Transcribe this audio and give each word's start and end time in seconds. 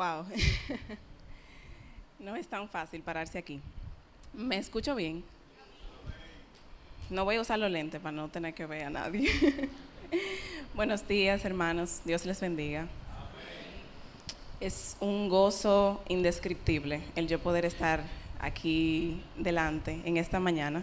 Wow. 0.00 0.24
no 2.20 2.34
es 2.34 2.48
tan 2.48 2.70
fácil 2.70 3.02
pararse 3.02 3.36
aquí. 3.36 3.60
¿Me 4.32 4.56
escucho 4.56 4.94
bien? 4.94 5.22
No 7.10 7.26
voy 7.26 7.36
a 7.36 7.42
usar 7.42 7.58
los 7.58 7.70
lentes 7.70 8.00
para 8.00 8.12
no 8.12 8.28
tener 8.28 8.54
que 8.54 8.64
ver 8.64 8.84
a 8.84 8.88
nadie. 8.88 9.28
Buenos 10.74 11.06
días, 11.06 11.44
hermanos. 11.44 12.00
Dios 12.06 12.24
les 12.24 12.40
bendiga. 12.40 12.88
Es 14.58 14.96
un 15.00 15.28
gozo 15.28 16.02
indescriptible 16.08 17.02
el 17.14 17.28
yo 17.28 17.38
poder 17.38 17.66
estar 17.66 18.02
aquí 18.40 19.22
delante 19.36 20.00
en 20.06 20.16
esta 20.16 20.40
mañana. 20.40 20.82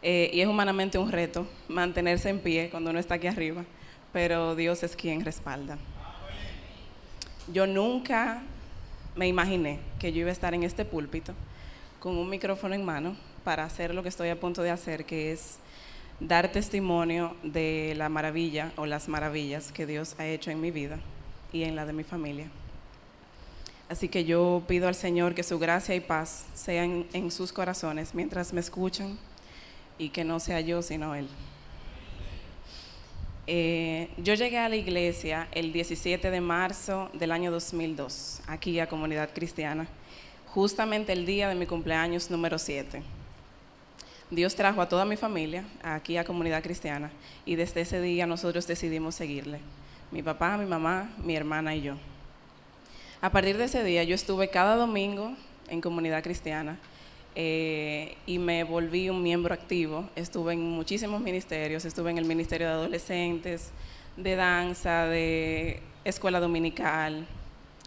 Eh, 0.00 0.30
y 0.32 0.40
es 0.40 0.48
humanamente 0.48 0.96
un 0.96 1.12
reto 1.12 1.46
mantenerse 1.68 2.30
en 2.30 2.40
pie 2.40 2.70
cuando 2.70 2.88
uno 2.88 3.00
está 3.00 3.16
aquí 3.16 3.26
arriba, 3.26 3.66
pero 4.14 4.56
Dios 4.56 4.82
es 4.82 4.96
quien 4.96 5.26
respalda. 5.26 5.76
Yo 7.48 7.66
nunca 7.66 8.42
me 9.16 9.26
imaginé 9.26 9.80
que 9.98 10.12
yo 10.12 10.20
iba 10.20 10.30
a 10.30 10.32
estar 10.32 10.54
en 10.54 10.62
este 10.62 10.84
púlpito 10.84 11.34
con 11.98 12.16
un 12.16 12.28
micrófono 12.28 12.74
en 12.74 12.84
mano 12.84 13.16
para 13.44 13.64
hacer 13.64 13.94
lo 13.94 14.02
que 14.02 14.08
estoy 14.08 14.28
a 14.28 14.38
punto 14.38 14.62
de 14.62 14.70
hacer, 14.70 15.04
que 15.04 15.32
es 15.32 15.58
dar 16.20 16.52
testimonio 16.52 17.34
de 17.42 17.94
la 17.96 18.08
maravilla 18.08 18.72
o 18.76 18.86
las 18.86 19.08
maravillas 19.08 19.72
que 19.72 19.86
Dios 19.86 20.14
ha 20.18 20.26
hecho 20.26 20.50
en 20.50 20.60
mi 20.60 20.70
vida 20.70 20.98
y 21.52 21.64
en 21.64 21.76
la 21.76 21.86
de 21.86 21.92
mi 21.92 22.04
familia. 22.04 22.50
Así 23.88 24.08
que 24.08 24.24
yo 24.24 24.62
pido 24.68 24.86
al 24.86 24.94
Señor 24.94 25.34
que 25.34 25.42
su 25.42 25.58
gracia 25.58 25.94
y 25.96 26.00
paz 26.00 26.44
sean 26.54 27.06
en 27.12 27.30
sus 27.30 27.52
corazones 27.52 28.14
mientras 28.14 28.52
me 28.52 28.60
escuchan 28.60 29.18
y 29.98 30.10
que 30.10 30.22
no 30.22 30.38
sea 30.38 30.60
yo 30.60 30.80
sino 30.82 31.14
Él. 31.14 31.28
Eh, 33.52 34.08
yo 34.16 34.34
llegué 34.34 34.58
a 34.58 34.68
la 34.68 34.76
iglesia 34.76 35.48
el 35.50 35.72
17 35.72 36.30
de 36.30 36.40
marzo 36.40 37.10
del 37.14 37.32
año 37.32 37.50
2002, 37.50 38.42
aquí 38.46 38.78
a 38.78 38.88
Comunidad 38.88 39.30
Cristiana, 39.34 39.88
justamente 40.46 41.12
el 41.12 41.26
día 41.26 41.48
de 41.48 41.56
mi 41.56 41.66
cumpleaños 41.66 42.30
número 42.30 42.60
7. 42.60 43.02
Dios 44.30 44.54
trajo 44.54 44.80
a 44.80 44.88
toda 44.88 45.04
mi 45.04 45.16
familia 45.16 45.64
aquí 45.82 46.16
a 46.16 46.22
Comunidad 46.22 46.62
Cristiana 46.62 47.10
y 47.44 47.56
desde 47.56 47.80
ese 47.80 48.00
día 48.00 48.24
nosotros 48.24 48.68
decidimos 48.68 49.16
seguirle. 49.16 49.58
Mi 50.12 50.22
papá, 50.22 50.56
mi 50.56 50.66
mamá, 50.66 51.12
mi 51.18 51.34
hermana 51.34 51.74
y 51.74 51.82
yo. 51.82 51.94
A 53.20 53.32
partir 53.32 53.58
de 53.58 53.64
ese 53.64 53.82
día 53.82 54.04
yo 54.04 54.14
estuve 54.14 54.48
cada 54.48 54.76
domingo 54.76 55.34
en 55.68 55.80
Comunidad 55.80 56.22
Cristiana 56.22 56.78
eh, 57.34 58.16
y 58.26 58.38
me 58.38 58.64
volví 58.64 59.08
un 59.08 59.22
miembro 59.22 59.54
activo. 59.54 60.08
Estuve 60.16 60.54
en 60.54 60.62
muchísimos 60.62 61.20
ministerios, 61.20 61.84
estuve 61.84 62.10
en 62.10 62.18
el 62.18 62.24
Ministerio 62.24 62.66
de 62.66 62.72
Adolescentes, 62.72 63.70
de 64.16 64.36
danza, 64.36 65.06
de 65.06 65.80
escuela 66.04 66.40
dominical, 66.40 67.26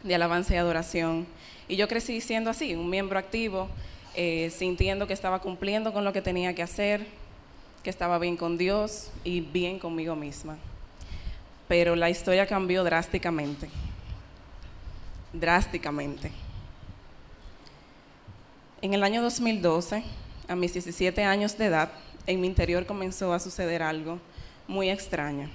de 0.03 0.15
alabanza 0.15 0.53
y 0.53 0.57
adoración. 0.57 1.27
Y 1.67 1.75
yo 1.75 1.87
crecí 1.87 2.21
siendo 2.21 2.49
así, 2.49 2.75
un 2.75 2.89
miembro 2.89 3.19
activo, 3.19 3.69
eh, 4.15 4.51
sintiendo 4.55 5.07
que 5.07 5.13
estaba 5.13 5.39
cumpliendo 5.39 5.91
con 5.93 6.03
lo 6.03 6.13
que 6.13 6.21
tenía 6.21 6.53
que 6.53 6.63
hacer, 6.63 7.05
que 7.83 7.89
estaba 7.89 8.19
bien 8.19 8.37
con 8.37 8.57
Dios 8.57 9.11
y 9.23 9.41
bien 9.41 9.79
conmigo 9.79 10.15
misma. 10.15 10.57
Pero 11.67 11.95
la 11.95 12.09
historia 12.09 12.45
cambió 12.45 12.83
drásticamente, 12.83 13.69
drásticamente. 15.33 16.31
En 18.83 18.93
el 18.93 19.01
año 19.01 19.21
2012, 19.21 20.03
a 20.49 20.55
mis 20.57 20.73
17 20.73 21.23
años 21.23 21.57
de 21.57 21.67
edad, 21.67 21.89
en 22.27 22.41
mi 22.41 22.47
interior 22.47 22.85
comenzó 22.85 23.31
a 23.31 23.39
suceder 23.39 23.81
algo 23.81 24.19
muy 24.67 24.89
extraño. 24.89 25.49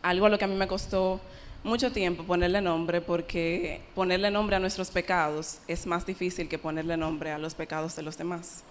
Algo 0.00 0.26
a 0.26 0.28
lo 0.28 0.38
que 0.38 0.44
a 0.44 0.46
mí 0.46 0.54
me 0.54 0.68
costó 0.68 1.20
mucho 1.64 1.90
tiempo 1.90 2.22
ponerle 2.22 2.60
nombre 2.60 3.00
porque 3.00 3.80
ponerle 3.96 4.30
nombre 4.30 4.54
a 4.54 4.60
nuestros 4.60 4.92
pecados 4.92 5.58
es 5.66 5.86
más 5.86 6.06
difícil 6.06 6.48
que 6.48 6.56
ponerle 6.56 6.96
nombre 6.96 7.32
a 7.32 7.38
los 7.38 7.56
pecados 7.56 7.96
de 7.96 8.02
los 8.02 8.16
demás. 8.16 8.62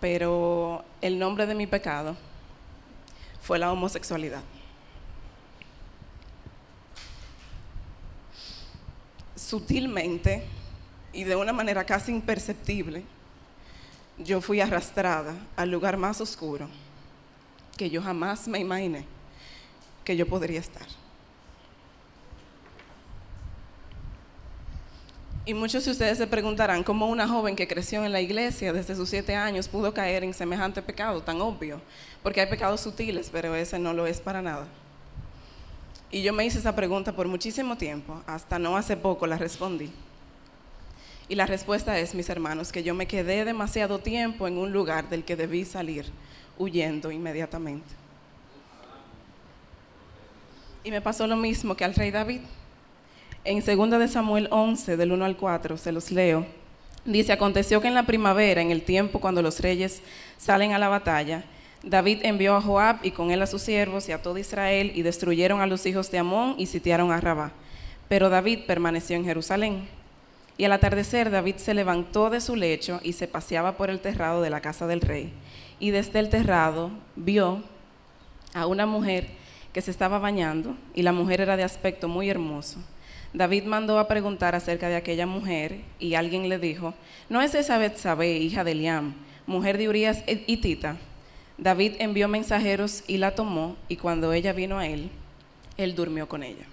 Pero 0.00 0.84
el 1.00 1.16
nombre 1.16 1.46
de 1.46 1.54
mi 1.54 1.68
pecado 1.68 2.16
fue 3.40 3.60
la 3.60 3.70
homosexualidad. 3.70 4.42
Sutilmente, 9.36 10.57
y 11.18 11.24
de 11.24 11.34
una 11.34 11.52
manera 11.52 11.82
casi 11.82 12.12
imperceptible, 12.12 13.02
yo 14.18 14.40
fui 14.40 14.60
arrastrada 14.60 15.34
al 15.56 15.68
lugar 15.68 15.96
más 15.96 16.20
oscuro 16.20 16.68
que 17.76 17.90
yo 17.90 18.00
jamás 18.00 18.46
me 18.46 18.60
imaginé 18.60 19.04
que 20.04 20.16
yo 20.16 20.28
podría 20.28 20.60
estar. 20.60 20.86
Y 25.44 25.54
muchos 25.54 25.84
de 25.84 25.90
ustedes 25.90 26.18
se 26.18 26.28
preguntarán 26.28 26.84
cómo 26.84 27.08
una 27.08 27.26
joven 27.26 27.56
que 27.56 27.66
creció 27.66 28.04
en 28.04 28.12
la 28.12 28.20
iglesia 28.20 28.72
desde 28.72 28.94
sus 28.94 29.08
siete 29.08 29.34
años 29.34 29.66
pudo 29.66 29.92
caer 29.92 30.22
en 30.22 30.32
semejante 30.32 30.82
pecado 30.82 31.20
tan 31.20 31.40
obvio, 31.40 31.80
porque 32.22 32.42
hay 32.42 32.46
pecados 32.46 32.80
sutiles, 32.80 33.28
pero 33.32 33.56
ese 33.56 33.80
no 33.80 33.92
lo 33.92 34.06
es 34.06 34.20
para 34.20 34.40
nada. 34.40 34.68
Y 36.12 36.22
yo 36.22 36.32
me 36.32 36.46
hice 36.46 36.60
esa 36.60 36.76
pregunta 36.76 37.10
por 37.10 37.26
muchísimo 37.26 37.76
tiempo, 37.76 38.22
hasta 38.24 38.60
no 38.60 38.76
hace 38.76 38.96
poco 38.96 39.26
la 39.26 39.36
respondí. 39.36 39.90
Y 41.28 41.34
la 41.34 41.44
respuesta 41.44 41.98
es, 41.98 42.14
mis 42.14 42.30
hermanos, 42.30 42.72
que 42.72 42.82
yo 42.82 42.94
me 42.94 43.06
quedé 43.06 43.44
demasiado 43.44 43.98
tiempo 43.98 44.48
en 44.48 44.56
un 44.56 44.72
lugar 44.72 45.10
del 45.10 45.24
que 45.24 45.36
debí 45.36 45.64
salir, 45.64 46.06
huyendo 46.56 47.10
inmediatamente. 47.10 47.86
Y 50.84 50.90
me 50.90 51.02
pasó 51.02 51.26
lo 51.26 51.36
mismo 51.36 51.76
que 51.76 51.84
al 51.84 51.94
rey 51.94 52.10
David. 52.10 52.40
En 53.44 53.60
2 53.60 53.98
de 53.98 54.08
Samuel 54.08 54.48
11, 54.50 54.96
del 54.96 55.12
1 55.12 55.24
al 55.24 55.36
4, 55.36 55.76
se 55.76 55.92
los 55.92 56.10
leo. 56.10 56.46
Dice, 57.04 57.32
aconteció 57.32 57.80
que 57.80 57.88
en 57.88 57.94
la 57.94 58.06
primavera, 58.06 58.62
en 58.62 58.70
el 58.70 58.82
tiempo 58.82 59.20
cuando 59.20 59.42
los 59.42 59.60
reyes 59.60 60.02
salen 60.38 60.72
a 60.72 60.78
la 60.78 60.88
batalla, 60.88 61.44
David 61.82 62.20
envió 62.22 62.56
a 62.56 62.62
Joab 62.62 62.98
y 63.02 63.10
con 63.10 63.30
él 63.30 63.40
a 63.42 63.46
sus 63.46 63.62
siervos 63.62 64.08
y 64.08 64.12
a 64.12 64.22
todo 64.22 64.38
Israel 64.38 64.92
y 64.94 65.02
destruyeron 65.02 65.60
a 65.60 65.66
los 65.66 65.84
hijos 65.86 66.10
de 66.10 66.18
Amón 66.18 66.54
y 66.58 66.66
sitiaron 66.66 67.12
a 67.12 67.20
Rabá. 67.20 67.52
Pero 68.08 68.30
David 68.30 68.60
permaneció 68.66 69.16
en 69.16 69.24
Jerusalén. 69.24 69.97
Y 70.58 70.64
al 70.64 70.72
atardecer 70.72 71.30
David 71.30 71.56
se 71.56 71.72
levantó 71.72 72.30
de 72.30 72.40
su 72.40 72.56
lecho 72.56 73.00
y 73.04 73.12
se 73.12 73.28
paseaba 73.28 73.76
por 73.76 73.90
el 73.90 74.00
terrado 74.00 74.42
de 74.42 74.50
la 74.50 74.60
casa 74.60 74.88
del 74.88 75.00
rey. 75.00 75.32
Y 75.78 75.90
desde 75.90 76.18
el 76.18 76.28
terrado 76.28 76.90
vio 77.14 77.62
a 78.54 78.66
una 78.66 78.84
mujer 78.84 79.28
que 79.72 79.80
se 79.80 79.92
estaba 79.92 80.18
bañando 80.18 80.76
y 80.94 81.02
la 81.02 81.12
mujer 81.12 81.40
era 81.40 81.56
de 81.56 81.62
aspecto 81.62 82.08
muy 82.08 82.28
hermoso. 82.28 82.80
David 83.32 83.64
mandó 83.64 84.00
a 84.00 84.08
preguntar 84.08 84.56
acerca 84.56 84.88
de 84.88 84.96
aquella 84.96 85.26
mujer 85.26 85.82
y 86.00 86.14
alguien 86.14 86.48
le 86.48 86.58
dijo, 86.58 86.92
¿no 87.28 87.40
es 87.40 87.54
esa 87.54 87.78
Betsabé, 87.78 88.38
hija 88.38 88.64
de 88.64 88.74
Liam, 88.74 89.14
mujer 89.46 89.78
de 89.78 89.88
Urias 89.88 90.24
Tita? 90.24 90.96
David 91.56 91.94
envió 92.00 92.26
mensajeros 92.26 93.04
y 93.06 93.18
la 93.18 93.36
tomó 93.36 93.76
y 93.88 93.96
cuando 93.96 94.32
ella 94.32 94.52
vino 94.52 94.78
a 94.78 94.86
él, 94.88 95.10
él 95.76 95.94
durmió 95.94 96.28
con 96.28 96.42
ella. 96.42 96.66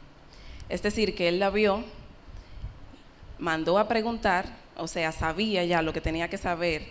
Es 0.69 0.81
decir, 0.81 1.13
que 1.13 1.28
él 1.28 1.40
la 1.40 1.51
vio 1.51 1.84
mandó 3.40 3.78
a 3.78 3.88
preguntar, 3.88 4.46
o 4.78 4.88
sea, 4.88 5.12
sabía 5.12 5.63
ya 5.66 5.81
lo 5.81 5.94
que 5.94 6.01
tenía 6.01 6.29
que 6.29 6.38
saber 6.38 6.88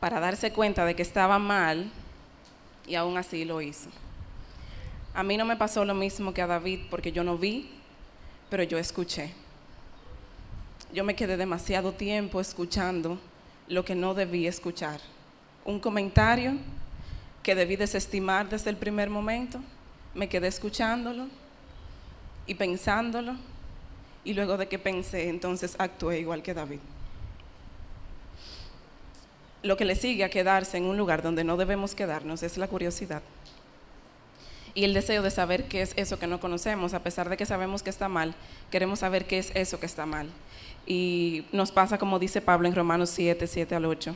para 0.00 0.20
darse 0.20 0.52
cuenta 0.52 0.84
de 0.84 0.94
que 0.94 1.02
estaba 1.02 1.38
mal 1.38 1.90
y 2.86 2.94
aún 2.94 3.16
así 3.16 3.44
lo 3.44 3.60
hizo. 3.60 3.88
A 5.14 5.22
mí 5.22 5.36
no 5.36 5.44
me 5.44 5.56
pasó 5.56 5.84
lo 5.84 5.94
mismo 5.94 6.34
que 6.34 6.42
a 6.42 6.46
David 6.46 6.80
porque 6.90 7.12
yo 7.12 7.24
no 7.24 7.38
vi, 7.38 7.70
pero 8.50 8.62
yo 8.62 8.78
escuché. 8.78 9.32
Yo 10.92 11.04
me 11.04 11.16
quedé 11.16 11.36
demasiado 11.36 11.92
tiempo 11.92 12.40
escuchando 12.40 13.18
lo 13.68 13.84
que 13.84 13.94
no 13.94 14.14
debí 14.14 14.46
escuchar. 14.46 15.00
Un 15.64 15.80
comentario 15.80 16.54
que 17.42 17.54
debí 17.54 17.76
desestimar 17.76 18.48
desde 18.48 18.70
el 18.70 18.76
primer 18.76 19.10
momento, 19.10 19.60
me 20.14 20.28
quedé 20.28 20.48
escuchándolo 20.48 21.26
y 22.46 22.54
pensándolo 22.54 23.36
y 24.26 24.34
luego 24.34 24.58
de 24.58 24.68
que 24.68 24.78
pensé, 24.78 25.28
entonces 25.30 25.76
actué 25.78 26.20
igual 26.20 26.42
que 26.42 26.52
David. 26.52 26.80
Lo 29.62 29.78
que 29.78 29.86
le 29.86 29.96
sigue 29.96 30.24
a 30.24 30.28
quedarse 30.28 30.76
en 30.76 30.84
un 30.84 30.98
lugar 30.98 31.22
donde 31.22 31.44
no 31.44 31.56
debemos 31.56 31.94
quedarnos 31.94 32.42
es 32.42 32.58
la 32.58 32.68
curiosidad 32.68 33.22
y 34.76 34.84
el 34.84 34.92
deseo 34.92 35.22
de 35.22 35.30
saber 35.30 35.64
qué 35.64 35.80
es 35.80 35.94
eso 35.96 36.18
que 36.18 36.26
no 36.26 36.38
conocemos, 36.38 36.92
a 36.92 37.02
pesar 37.02 37.30
de 37.30 37.38
que 37.38 37.46
sabemos 37.46 37.82
que 37.82 37.88
está 37.88 38.10
mal, 38.10 38.34
queremos 38.70 38.98
saber 38.98 39.24
qué 39.24 39.38
es 39.38 39.50
eso 39.54 39.80
que 39.80 39.86
está 39.86 40.04
mal. 40.04 40.28
Y 40.86 41.46
nos 41.50 41.72
pasa 41.72 41.96
como 41.96 42.18
dice 42.18 42.42
Pablo 42.42 42.68
en 42.68 42.74
Romanos 42.74 43.08
7, 43.08 43.46
7 43.46 43.74
al 43.74 43.86
8, 43.86 44.14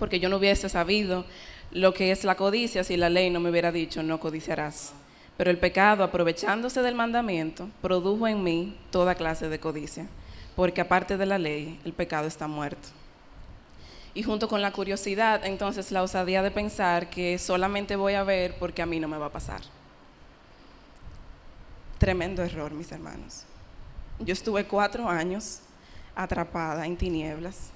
porque 0.00 0.18
yo 0.18 0.28
no 0.28 0.38
hubiese 0.38 0.68
sabido 0.68 1.24
lo 1.70 1.94
que 1.94 2.10
es 2.10 2.24
la 2.24 2.34
codicia 2.34 2.82
si 2.82 2.96
la 2.96 3.08
ley 3.08 3.30
no 3.30 3.38
me 3.38 3.48
hubiera 3.48 3.70
dicho 3.70 4.02
no 4.02 4.18
codiciarás. 4.18 4.92
Pero 5.36 5.50
el 5.50 5.58
pecado, 5.58 6.02
aprovechándose 6.02 6.80
del 6.82 6.94
mandamiento, 6.94 7.68
produjo 7.82 8.26
en 8.26 8.42
mí 8.42 8.76
toda 8.90 9.14
clase 9.14 9.48
de 9.48 9.60
codicia, 9.60 10.06
porque 10.54 10.80
aparte 10.80 11.16
de 11.16 11.26
la 11.26 11.38
ley, 11.38 11.78
el 11.84 11.92
pecado 11.92 12.26
está 12.26 12.48
muerto. 12.48 12.88
Y 14.14 14.22
junto 14.22 14.48
con 14.48 14.62
la 14.62 14.72
curiosidad, 14.72 15.44
entonces 15.44 15.92
la 15.92 16.02
osadía 16.02 16.42
de 16.42 16.50
pensar 16.50 17.10
que 17.10 17.38
solamente 17.38 17.96
voy 17.96 18.14
a 18.14 18.24
ver 18.24 18.56
porque 18.58 18.80
a 18.80 18.86
mí 18.86 18.98
no 18.98 19.08
me 19.08 19.18
va 19.18 19.26
a 19.26 19.32
pasar. 19.32 19.60
Tremendo 21.98 22.42
error, 22.42 22.72
mis 22.72 22.90
hermanos. 22.92 23.44
Yo 24.18 24.32
estuve 24.32 24.64
cuatro 24.64 25.06
años 25.06 25.60
atrapada 26.14 26.86
en 26.86 26.96
tinieblas 26.96 27.70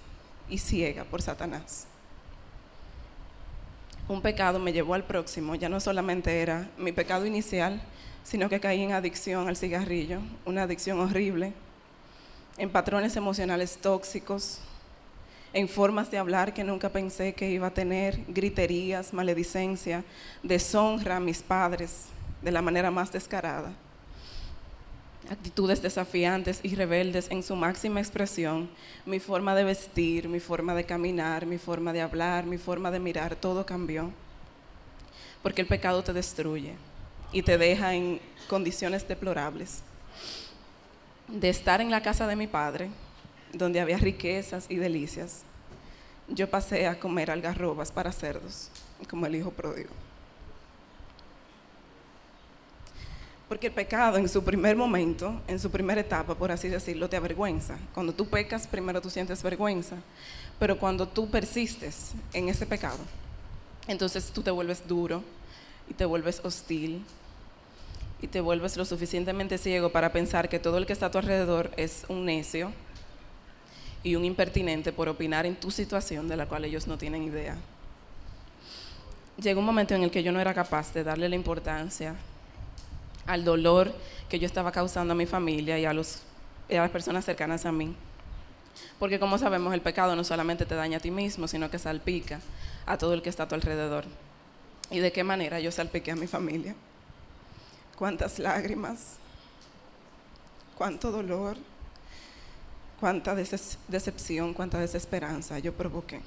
y 0.48 0.56
ciega 0.56 1.04
por 1.04 1.20
Satanás. 1.20 1.86
Un 4.08 4.22
pecado 4.22 4.58
me 4.58 4.72
llevó 4.72 4.94
al 4.94 5.04
próximo, 5.04 5.54
ya 5.54 5.68
no 5.68 5.80
solamente 5.80 6.40
era 6.40 6.68
mi 6.78 6.92
pecado 6.92 7.26
inicial, 7.26 7.80
sino 8.24 8.48
que 8.48 8.60
caí 8.60 8.82
en 8.82 8.92
adicción 8.92 9.48
al 9.48 9.56
cigarrillo, 9.56 10.20
una 10.44 10.64
adicción 10.64 10.98
horrible, 11.00 11.52
en 12.58 12.70
patrones 12.70 13.16
emocionales 13.16 13.78
tóxicos, 13.78 14.60
en 15.52 15.68
formas 15.68 16.10
de 16.10 16.18
hablar 16.18 16.52
que 16.52 16.64
nunca 16.64 16.88
pensé 16.90 17.34
que 17.34 17.50
iba 17.50 17.68
a 17.68 17.74
tener, 17.74 18.20
griterías, 18.28 19.12
maledicencia, 19.12 20.04
deshonra 20.42 21.16
a 21.16 21.20
mis 21.20 21.42
padres 21.42 22.06
de 22.42 22.52
la 22.52 22.62
manera 22.62 22.90
más 22.90 23.12
descarada 23.12 23.72
actitudes 25.30 25.80
desafiantes 25.80 26.58
y 26.64 26.74
rebeldes 26.74 27.30
en 27.30 27.44
su 27.44 27.54
máxima 27.54 28.00
expresión, 28.00 28.68
mi 29.06 29.20
forma 29.20 29.54
de 29.54 29.62
vestir, 29.62 30.28
mi 30.28 30.40
forma 30.40 30.74
de 30.74 30.84
caminar, 30.84 31.46
mi 31.46 31.56
forma 31.56 31.92
de 31.92 32.02
hablar, 32.02 32.44
mi 32.46 32.58
forma 32.58 32.90
de 32.90 32.98
mirar, 32.98 33.36
todo 33.36 33.64
cambió. 33.64 34.10
Porque 35.40 35.62
el 35.62 35.68
pecado 35.68 36.02
te 36.02 36.12
destruye 36.12 36.74
y 37.32 37.42
te 37.42 37.56
deja 37.56 37.94
en 37.94 38.20
condiciones 38.48 39.06
deplorables. 39.06 39.82
De 41.28 41.48
estar 41.48 41.80
en 41.80 41.92
la 41.92 42.02
casa 42.02 42.26
de 42.26 42.34
mi 42.34 42.48
padre, 42.48 42.90
donde 43.52 43.80
había 43.80 43.98
riquezas 43.98 44.66
y 44.68 44.76
delicias, 44.76 45.44
yo 46.26 46.50
pasé 46.50 46.88
a 46.88 46.98
comer 46.98 47.30
algarrobas 47.30 47.92
para 47.92 48.10
cerdos, 48.10 48.70
como 49.08 49.26
el 49.26 49.36
hijo 49.36 49.52
pródigo. 49.52 50.09
Porque 53.50 53.66
el 53.66 53.72
pecado 53.72 54.16
en 54.16 54.28
su 54.28 54.44
primer 54.44 54.76
momento, 54.76 55.42
en 55.48 55.58
su 55.58 55.72
primera 55.72 56.00
etapa, 56.00 56.36
por 56.36 56.52
así 56.52 56.68
decirlo, 56.68 57.08
te 57.08 57.16
avergüenza. 57.16 57.76
Cuando 57.92 58.12
tú 58.12 58.28
pecas, 58.28 58.68
primero 58.68 59.00
tú 59.00 59.10
sientes 59.10 59.42
vergüenza. 59.42 59.96
Pero 60.60 60.78
cuando 60.78 61.08
tú 61.08 61.28
persistes 61.28 62.12
en 62.32 62.48
ese 62.48 62.64
pecado, 62.64 62.98
entonces 63.88 64.30
tú 64.30 64.42
te 64.42 64.52
vuelves 64.52 64.86
duro 64.86 65.24
y 65.88 65.94
te 65.94 66.04
vuelves 66.04 66.40
hostil 66.44 67.04
y 68.22 68.28
te 68.28 68.40
vuelves 68.40 68.76
lo 68.76 68.84
suficientemente 68.84 69.58
ciego 69.58 69.90
para 69.90 70.12
pensar 70.12 70.48
que 70.48 70.60
todo 70.60 70.78
el 70.78 70.86
que 70.86 70.92
está 70.92 71.06
a 71.06 71.10
tu 71.10 71.18
alrededor 71.18 71.72
es 71.76 72.04
un 72.06 72.24
necio 72.26 72.70
y 74.04 74.14
un 74.14 74.24
impertinente 74.24 74.92
por 74.92 75.08
opinar 75.08 75.44
en 75.44 75.56
tu 75.56 75.72
situación 75.72 76.28
de 76.28 76.36
la 76.36 76.46
cual 76.46 76.66
ellos 76.66 76.86
no 76.86 76.98
tienen 76.98 77.24
idea. 77.24 77.56
Llegó 79.42 79.58
un 79.58 79.66
momento 79.66 79.96
en 79.96 80.04
el 80.04 80.12
que 80.12 80.22
yo 80.22 80.30
no 80.30 80.38
era 80.38 80.54
capaz 80.54 80.94
de 80.94 81.02
darle 81.02 81.28
la 81.28 81.34
importancia 81.34 82.14
al 83.30 83.44
dolor 83.44 83.94
que 84.28 84.38
yo 84.38 84.46
estaba 84.46 84.72
causando 84.72 85.12
a 85.12 85.16
mi 85.16 85.26
familia 85.26 85.78
y 85.78 85.84
a, 85.84 85.92
los, 85.92 86.22
las 86.68 86.90
personas 86.90 87.24
cercanas 87.24 87.64
a 87.64 87.72
mí. 87.72 87.94
Porque 88.98 89.20
como 89.20 89.38
sabemos, 89.38 89.72
el 89.72 89.80
pecado 89.80 90.16
no 90.16 90.24
solamente 90.24 90.66
te 90.66 90.74
daña 90.74 90.98
a 90.98 91.00
ti 91.00 91.10
mismo, 91.10 91.46
sino 91.46 91.70
que 91.70 91.78
salpica 91.78 92.40
a 92.86 92.98
todo 92.98 93.14
el 93.14 93.22
que 93.22 93.30
está 93.30 93.44
a 93.44 93.48
tu 93.48 93.54
alrededor. 93.54 94.04
¿Y 94.90 94.98
de 94.98 95.12
qué 95.12 95.22
manera 95.22 95.60
yo 95.60 95.70
salpiqué 95.70 96.10
a 96.10 96.16
mi 96.16 96.26
familia? 96.26 96.74
¿Cuántas 97.96 98.38
lágrimas? 98.38 99.16
¿Cuánto 100.76 101.12
dolor? 101.12 101.56
¿Cuánta 102.98 103.34
decepción? 103.34 104.54
¿Cuánta 104.54 104.78
desesperanza 104.78 105.58
yo 105.58 105.72
provoqué? 105.72 106.20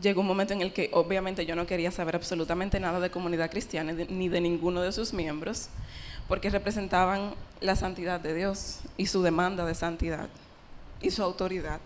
Llegó 0.00 0.20
un 0.20 0.26
momento 0.26 0.52
en 0.52 0.60
el 0.60 0.72
que 0.72 0.90
obviamente 0.92 1.46
yo 1.46 1.56
no 1.56 1.66
quería 1.66 1.90
saber 1.90 2.16
absolutamente 2.16 2.80
nada 2.80 3.00
de 3.00 3.10
comunidad 3.10 3.50
cristiana 3.50 3.92
ni 3.92 4.28
de 4.28 4.40
ninguno 4.40 4.82
de 4.82 4.92
sus 4.92 5.12
miembros, 5.12 5.68
porque 6.28 6.50
representaban 6.50 7.34
la 7.60 7.76
santidad 7.76 8.20
de 8.20 8.34
Dios 8.34 8.80
y 8.96 9.06
su 9.06 9.22
demanda 9.22 9.64
de 9.64 9.74
santidad 9.74 10.28
y 11.00 11.10
su 11.10 11.22
autoridad. 11.22 11.80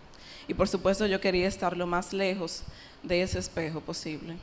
Y 0.49 0.55
por 0.55 0.69
supuesto 0.69 1.07
yo 1.07 1.21
quería 1.21 1.49
estar 1.49 1.77
lo 1.77 1.87
más 1.87 2.13
lejos 2.13 2.63
de 3.03 3.23
ese 3.23 3.39
espejo 3.39 3.81
posible. 3.81 4.37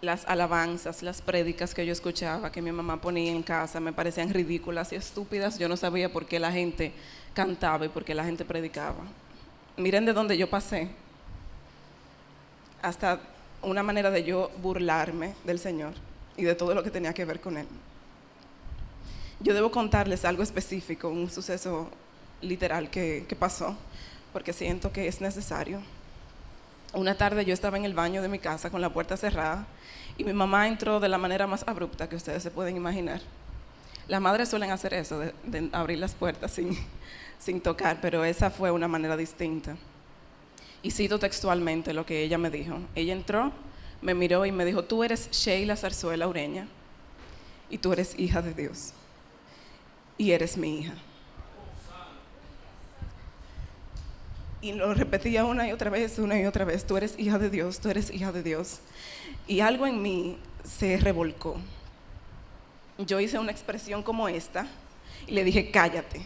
Las 0.00 0.26
alabanzas, 0.26 1.02
las 1.02 1.22
prédicas 1.22 1.74
que 1.74 1.86
yo 1.86 1.92
escuchaba, 1.92 2.52
que 2.52 2.60
mi 2.60 2.72
mamá 2.72 3.00
ponía 3.00 3.32
en 3.32 3.42
casa, 3.42 3.80
me 3.80 3.92
parecían 3.92 4.32
ridículas 4.32 4.92
y 4.92 4.96
estúpidas. 4.96 5.58
Yo 5.58 5.68
no 5.68 5.78
sabía 5.78 6.12
por 6.12 6.26
qué 6.26 6.38
la 6.38 6.52
gente 6.52 6.92
cantaba 7.32 7.86
y 7.86 7.88
por 7.88 8.04
qué 8.04 8.14
la 8.14 8.24
gente 8.24 8.44
predicaba. 8.44 9.02
Miren 9.78 10.04
de 10.04 10.12
dónde 10.12 10.36
yo 10.36 10.48
pasé 10.48 10.90
hasta 12.84 13.18
una 13.62 13.82
manera 13.82 14.10
de 14.10 14.24
yo 14.24 14.50
burlarme 14.62 15.34
del 15.44 15.58
Señor 15.58 15.94
y 16.36 16.44
de 16.44 16.54
todo 16.54 16.74
lo 16.74 16.82
que 16.82 16.90
tenía 16.90 17.14
que 17.14 17.24
ver 17.24 17.40
con 17.40 17.56
Él. 17.56 17.66
Yo 19.40 19.54
debo 19.54 19.70
contarles 19.70 20.24
algo 20.24 20.42
específico, 20.42 21.08
un 21.08 21.30
suceso 21.30 21.90
literal 22.40 22.90
que, 22.90 23.26
pasó, 23.38 23.76
porque 24.32 24.52
siento 24.52 24.92
que 24.92 25.08
es 25.08 25.20
necesario. 25.20 25.80
Una 26.92 27.16
tarde 27.16 27.44
yo 27.44 27.54
estaba 27.54 27.76
en 27.76 27.84
el 27.84 27.94
baño 27.94 28.22
de 28.22 28.28
mi 28.28 28.38
casa 28.38 28.70
con 28.70 28.80
la 28.80 28.90
puerta 28.90 29.16
cerrada 29.16 29.66
y 30.16 30.24
mi 30.24 30.32
mamá 30.32 30.68
entró 30.68 31.00
de 31.00 31.08
la 31.08 31.18
manera 31.18 31.46
más 31.46 31.64
abrupta 31.66 32.08
que 32.08 32.16
ustedes 32.16 32.42
se 32.42 32.50
pueden 32.50 32.76
imaginar. 32.76 33.20
Las 34.06 34.20
madres 34.20 34.50
suelen 34.50 34.70
hacer 34.70 34.92
eso, 34.92 35.18
de, 35.18 35.70
abrir 35.72 35.98
las 35.98 36.14
puertas 36.14 36.52
sin, 36.52 36.78
sin 37.38 37.60
tocar, 37.60 37.98
pero 38.02 38.24
esa 38.24 38.50
fue 38.50 38.70
una 38.70 38.86
manera 38.86 39.16
distinta. 39.16 39.76
Y 40.84 40.90
cito 40.90 41.18
textualmente 41.18 41.94
lo 41.94 42.04
que 42.04 42.22
ella 42.22 42.36
me 42.36 42.50
dijo. 42.50 42.78
Ella 42.94 43.14
entró, 43.14 43.50
me 44.02 44.12
miró 44.12 44.44
y 44.44 44.52
me 44.52 44.66
dijo, 44.66 44.84
tú 44.84 45.02
eres 45.02 45.30
Sheila 45.30 45.76
Zarzuela 45.76 46.28
Ureña 46.28 46.68
y 47.70 47.78
tú 47.78 47.94
eres 47.94 48.16
hija 48.18 48.42
de 48.42 48.52
Dios. 48.52 48.92
Y 50.18 50.32
eres 50.32 50.58
mi 50.58 50.80
hija. 50.80 50.92
Y 54.60 54.72
lo 54.72 54.92
repetía 54.92 55.46
una 55.46 55.66
y 55.66 55.72
otra 55.72 55.88
vez, 55.88 56.18
una 56.18 56.38
y 56.38 56.44
otra 56.44 56.66
vez, 56.66 56.86
tú 56.86 56.98
eres 56.98 57.18
hija 57.18 57.38
de 57.38 57.48
Dios, 57.48 57.80
tú 57.80 57.88
eres 57.88 58.10
hija 58.10 58.30
de 58.30 58.42
Dios. 58.42 58.80
Y 59.46 59.60
algo 59.60 59.86
en 59.86 60.02
mí 60.02 60.36
se 60.64 60.98
revolcó. 60.98 61.56
Yo 62.98 63.20
hice 63.20 63.38
una 63.38 63.52
expresión 63.52 64.02
como 64.02 64.28
esta 64.28 64.66
y 65.26 65.32
le 65.32 65.44
dije, 65.44 65.70
cállate, 65.70 66.20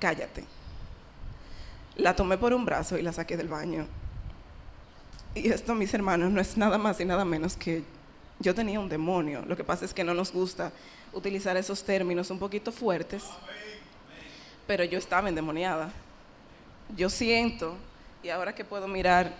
cállate 0.00 0.44
la 1.96 2.16
tomé 2.16 2.38
por 2.38 2.52
un 2.52 2.64
brazo 2.64 2.98
y 2.98 3.02
la 3.02 3.12
saqué 3.12 3.36
del 3.36 3.48
baño. 3.48 3.86
Y 5.34 5.48
esto, 5.48 5.74
mis 5.74 5.92
hermanos, 5.94 6.30
no 6.30 6.40
es 6.40 6.56
nada 6.56 6.78
más 6.78 7.00
y 7.00 7.04
nada 7.04 7.24
menos 7.24 7.56
que 7.56 7.82
yo 8.38 8.54
tenía 8.54 8.80
un 8.80 8.88
demonio. 8.88 9.42
Lo 9.46 9.56
que 9.56 9.64
pasa 9.64 9.84
es 9.84 9.94
que 9.94 10.04
no 10.04 10.14
nos 10.14 10.32
gusta 10.32 10.72
utilizar 11.12 11.56
esos 11.56 11.82
términos 11.84 12.30
un 12.30 12.38
poquito 12.38 12.72
fuertes, 12.72 13.24
pero 14.66 14.84
yo 14.84 14.98
estaba 14.98 15.28
endemoniada. 15.28 15.90
Yo 16.96 17.08
siento, 17.08 17.76
y 18.22 18.28
ahora 18.28 18.54
que 18.54 18.64
puedo 18.64 18.88
mirar 18.88 19.32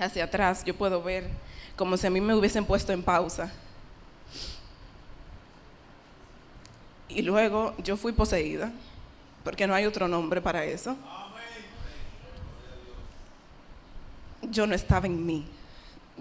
hacia 0.00 0.24
atrás, 0.24 0.64
yo 0.64 0.74
puedo 0.74 1.02
ver 1.02 1.28
como 1.76 1.96
si 1.96 2.06
a 2.06 2.10
mí 2.10 2.20
me 2.20 2.34
hubiesen 2.34 2.64
puesto 2.64 2.92
en 2.92 3.02
pausa. 3.02 3.52
Y 7.08 7.20
luego 7.22 7.74
yo 7.82 7.96
fui 7.98 8.12
poseída, 8.12 8.72
porque 9.44 9.66
no 9.66 9.74
hay 9.74 9.84
otro 9.84 10.08
nombre 10.08 10.40
para 10.40 10.64
eso. 10.64 10.96
Yo 14.50 14.66
no 14.66 14.74
estaba 14.74 15.06
en 15.06 15.24
mí, 15.24 15.46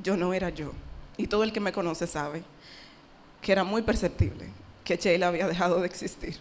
yo 0.02 0.16
no 0.16 0.34
era 0.34 0.50
yo. 0.50 0.72
Y 1.18 1.28
todo 1.28 1.44
el 1.44 1.52
que 1.52 1.60
me 1.60 1.72
conoce 1.72 2.08
sabe 2.08 2.44
que 3.42 3.52
era 3.52 3.64
muy 3.64 3.82
perceptible 3.82 4.48
que 4.84 4.98
Sheila 4.98 5.28
había 5.28 5.48
dejado 5.48 5.80
de 5.82 5.88
existir. 5.88 6.38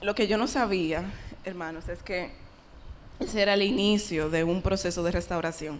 Lo 0.00 0.14
que 0.14 0.26
yo 0.26 0.36
no 0.36 0.46
sabía, 0.46 1.04
hermanos, 1.44 1.88
es 1.88 2.02
que 2.02 2.30
ese 3.20 3.42
era 3.42 3.54
el 3.54 3.62
inicio 3.62 4.30
de 4.30 4.42
un 4.42 4.62
proceso 4.62 5.02
de 5.02 5.12
restauración. 5.12 5.78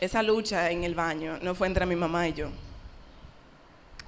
Esa 0.00 0.22
lucha 0.22 0.70
en 0.70 0.82
el 0.82 0.94
baño 0.94 1.38
no 1.42 1.54
fue 1.54 1.68
entre 1.68 1.86
mi 1.86 1.94
mamá 1.94 2.28
y 2.28 2.32
yo. 2.32 2.48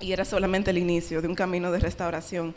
Y 0.00 0.12
era 0.12 0.24
solamente 0.24 0.72
el 0.72 0.78
inicio 0.78 1.22
de 1.22 1.28
un 1.28 1.36
camino 1.36 1.70
de 1.70 1.78
restauración 1.78 2.54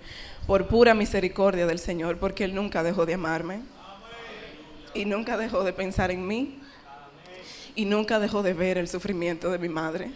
por 0.47 0.67
pura 0.67 0.95
misericordia 0.95 1.67
del 1.67 1.77
Señor, 1.77 2.17
porque 2.17 2.43
Él 2.43 2.55
nunca 2.55 2.81
dejó 2.81 3.05
de 3.05 3.13
amarme 3.13 3.59
y 4.97 5.05
nunca 5.05 5.37
dejó 5.37 5.63
de 5.63 5.73
pensar 5.73 6.11
en 6.11 6.25
mí 6.25 6.59
y 7.75 7.85
nunca 7.85 8.19
dejó 8.19 8.41
de 8.41 8.53
ver 8.53 8.79
el 8.79 8.87
sufrimiento 8.87 9.51
de 9.51 9.59
mi 9.59 9.69
madre. 9.69 10.11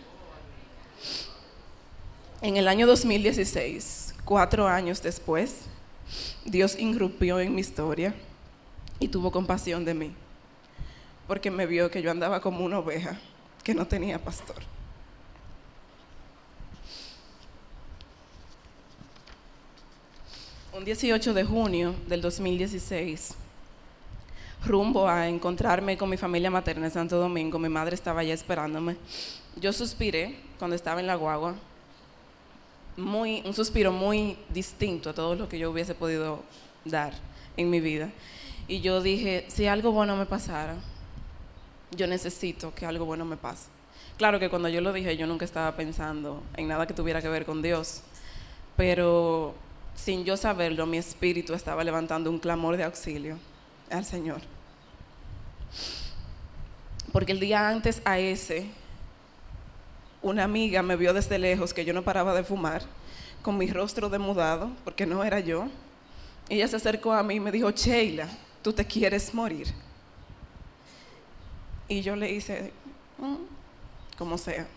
En 2.42 2.58
el 2.58 2.68
año 2.68 2.88
2016, 2.88 4.16
cuatro 4.26 4.68
años 4.68 5.04
después, 5.04 5.66
Dios 6.44 6.76
irrumpió 6.80 7.40
en 7.40 7.54
mi 7.54 7.62
historia 7.62 8.16
y 9.00 9.08
tuvo 9.08 9.32
compasión 9.32 9.86
de 9.86 9.94
mí, 9.94 10.12
porque 11.28 11.52
me 11.52 11.68
vio 11.68 11.92
que 11.92 12.02
yo 12.02 12.10
andaba 12.10 12.42
como 12.42 12.66
una 12.66 12.80
oveja 12.80 13.20
que 13.64 13.76
no 13.76 13.86
tenía 13.86 14.18
pastor. 14.18 14.58
Un 20.74 20.84
18 20.84 21.36
de 21.36 21.44
junio 21.44 21.94
del 22.08 22.22
2016, 22.22 23.36
rumbo 24.66 25.08
a 25.08 25.28
encontrarme 25.28 25.98
con 25.98 26.10
mi 26.10 26.18
familia 26.18 26.52
materna 26.52 26.86
en 26.86 26.92
Santo 26.92 27.18
Domingo. 27.18 27.58
Mi 27.58 27.70
madre 27.70 27.96
estaba 27.96 28.22
allá 28.22 28.34
esperándome. 28.34 28.96
Yo 29.56 29.74
suspiré 29.74 30.36
cuando 30.60 30.76
estaba 30.76 31.00
en 31.00 31.08
la 31.08 31.16
guagua, 31.16 31.56
muy, 32.98 33.42
un 33.46 33.54
suspiro 33.54 33.92
muy 33.92 34.38
distinto 34.50 35.10
a 35.10 35.14
todo 35.14 35.36
lo 35.36 35.50
que 35.50 35.58
yo 35.58 35.72
hubiese 35.72 35.96
podido 35.96 36.44
dar 36.86 37.14
en 37.58 37.70
mi 37.70 37.80
vida. 37.80 38.10
Y 38.68 38.82
yo 38.82 39.02
dije, 39.02 39.46
si 39.48 39.66
algo 39.66 39.92
bueno 39.92 40.16
me 40.16 40.26
pasara, 40.26 40.76
yo 41.96 42.08
necesito 42.08 42.74
que 42.74 42.86
algo 42.86 43.06
bueno 43.06 43.26
me 43.26 43.38
pase. 43.38 43.68
Claro 44.18 44.40
que 44.40 44.50
cuando 44.50 44.70
yo 44.70 44.82
lo 44.82 44.94
dije, 44.94 45.18
yo 45.18 45.26
nunca 45.26 45.46
estaba 45.46 45.76
pensando 45.76 46.44
en 46.56 46.68
nada 46.68 46.86
que 46.86 46.94
tuviera 46.94 47.22
que 47.22 47.28
ver 47.28 47.46
con 47.46 47.62
Dios, 47.62 48.02
pero 48.78 49.56
sin 49.96 50.24
yo 50.24 50.38
saberlo, 50.38 50.86
mi 50.86 50.98
espíritu 50.98 51.54
estaba 51.54 51.84
levantando 51.84 52.30
un 52.30 52.38
clamor 52.38 52.78
de 52.78 52.84
auxilio 52.84 53.38
al 53.92 54.06
Señor. 54.06 54.42
Porque 57.12 57.34
el 57.34 57.40
día 57.40 57.68
antes 57.68 58.02
a 58.06 58.20
ese, 58.20 58.68
una 60.22 60.44
amiga 60.44 60.82
me 60.82 60.96
vio 60.96 61.14
desde 61.14 61.38
lejos 61.38 61.74
que 61.74 61.84
yo 61.84 61.94
no 61.94 62.04
paraba 62.04 62.34
de 62.34 62.44
fumar, 62.44 62.84
con 63.42 63.58
mi 63.58 63.68
rostro 63.68 64.10
demudado, 64.10 64.72
porque 64.84 65.06
no 65.06 65.24
era 65.24 65.40
yo. 65.40 65.68
Ella 66.48 66.68
se 66.68 66.76
acercó 66.76 67.14
a 67.14 67.24
mí 67.24 67.36
y 67.36 67.40
me 67.40 67.52
dijo, 67.52 67.72
Sheila, 67.72 68.28
tú 68.62 68.72
te 68.72 68.86
quieres 68.86 69.34
morir. 69.34 69.68
Y 71.88 72.02
yo 72.02 72.16
le 72.16 72.32
hice, 72.32 72.72
mm, 73.18 73.36
como 74.18 74.38
sea. 74.38 74.68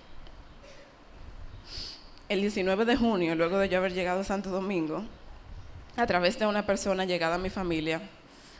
El 2.28 2.40
19 2.40 2.84
de 2.84 2.96
junio, 2.96 3.34
luego 3.34 3.58
de 3.58 3.68
yo 3.68 3.78
haber 3.78 3.92
llegado 3.92 4.20
a 4.20 4.24
Santo 4.24 4.50
Domingo, 4.50 5.04
a 5.96 6.06
través 6.06 6.38
de 6.38 6.46
una 6.46 6.66
persona 6.66 7.04
llegada 7.04 7.36
a 7.36 7.38
mi 7.38 7.50
familia, 7.50 8.00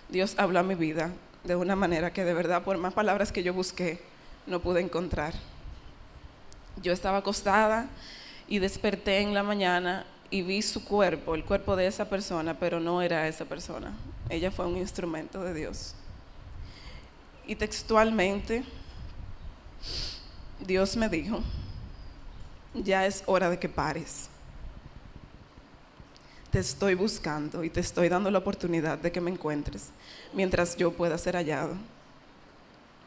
Dios 0.08 0.34
habló 0.38 0.61
a 0.61 0.62
mi 0.62 0.75
vida 0.75 1.12
de 1.44 1.56
una 1.56 1.76
manera 1.76 2.12
que 2.12 2.25
de 2.25 2.34
verdad, 2.34 2.62
por 2.62 2.78
más 2.78 2.94
palabras 2.94 3.32
que 3.32 3.42
yo 3.42 3.52
busqué, 3.52 4.00
no 4.46 4.61
pude 4.61 4.80
encontrar. 4.80 5.34
Yo 6.82 6.92
estaba 6.92 7.18
acostada 7.18 7.87
y 8.49 8.58
desperté 8.58 9.20
en 9.20 9.34
la 9.34 9.42
mañana 9.42 10.06
y 10.30 10.42
vi 10.42 10.62
su 10.62 10.84
cuerpo, 10.84 11.34
el 11.34 11.44
cuerpo 11.44 11.76
de 11.76 11.87
esa 11.87 12.08
persona, 12.08 12.58
pero 12.58 12.80
no 12.80 13.02
era 13.02 13.28
esa 13.28 13.44
persona. 13.44 13.92
Ella 14.28 14.50
fue 14.50 14.66
un 14.66 14.76
instrumento 14.76 15.42
de 15.42 15.54
Dios. 15.54 15.94
Y 17.46 17.56
textualmente, 17.56 18.64
Dios 20.61 20.96
me 20.96 21.08
dijo, 21.08 21.40
ya 22.75 23.06
es 23.06 23.23
hora 23.26 23.50
de 23.50 23.58
que 23.58 23.68
pares. 23.68 24.28
Te 26.54 26.61
estoy 26.61 26.94
buscando 26.94 27.64
y 27.64 27.68
te 27.68 27.80
estoy 27.80 28.08
dando 28.08 28.30
la 28.30 28.38
oportunidad 28.38 28.96
de 28.96 29.11
que 29.11 29.20
me 29.20 29.28
encuentres 29.28 29.88
mientras 30.32 30.76
yo 30.76 30.92
pueda 30.92 31.18
ser 31.18 31.34
hallado. 31.34 31.75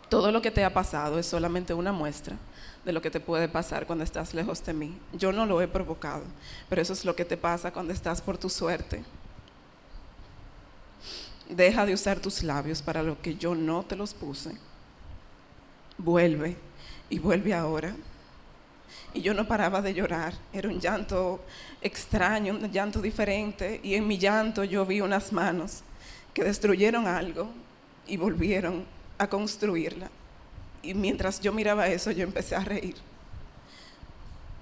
Todo 0.09 0.33
lo 0.33 0.41
que 0.41 0.51
te 0.51 0.65
ha 0.65 0.73
pasado 0.73 1.17
es 1.17 1.27
solamente 1.27 1.73
una 1.73 1.93
muestra 1.93 2.35
de 2.83 2.91
lo 2.91 3.01
que 3.01 3.09
te 3.09 3.21
puede 3.21 3.47
pasar 3.47 3.87
cuando 3.87 4.03
estás 4.03 4.33
lejos 4.33 4.65
de 4.65 4.73
mí. 4.73 4.99
Yo 5.13 5.31
no 5.31 5.45
lo 5.45 5.61
he 5.61 5.67
provocado, 5.69 6.23
pero 6.67 6.81
eso 6.81 6.91
es 6.91 7.05
lo 7.05 7.15
que 7.15 7.23
te 7.23 7.37
pasa 7.37 7.71
cuando 7.71 7.93
estás 7.93 8.21
por 8.21 8.37
tu 8.37 8.49
suerte. 8.49 9.01
Deja 11.47 11.85
de 11.85 11.93
usar 11.93 12.19
tus 12.19 12.43
labios 12.43 12.81
para 12.81 13.01
lo 13.01 13.21
que 13.21 13.37
yo 13.37 13.55
no 13.55 13.85
te 13.85 13.95
los 13.95 14.13
puse. 14.13 14.57
Vuelve 15.97 16.57
y 17.09 17.17
vuelve 17.17 17.53
ahora. 17.53 17.95
Y 19.17 19.21
yo 19.23 19.33
no 19.33 19.47
paraba 19.47 19.81
de 19.81 19.95
llorar. 19.95 20.35
Era 20.53 20.69
un 20.69 20.79
llanto 20.79 21.43
extraño, 21.81 22.53
un 22.53 22.71
llanto 22.71 23.01
diferente. 23.01 23.79
Y 23.81 23.95
en 23.95 24.07
mi 24.07 24.19
llanto 24.19 24.63
yo 24.63 24.85
vi 24.85 25.01
unas 25.01 25.33
manos 25.33 25.81
que 26.35 26.43
destruyeron 26.43 27.07
algo 27.07 27.49
y 28.05 28.15
volvieron 28.15 28.85
a 29.17 29.27
construirla. 29.27 30.11
Y 30.83 30.93
mientras 30.93 31.41
yo 31.41 31.51
miraba 31.51 31.87
eso, 31.87 32.11
yo 32.11 32.23
empecé 32.23 32.55
a 32.55 32.59
reír 32.59 32.95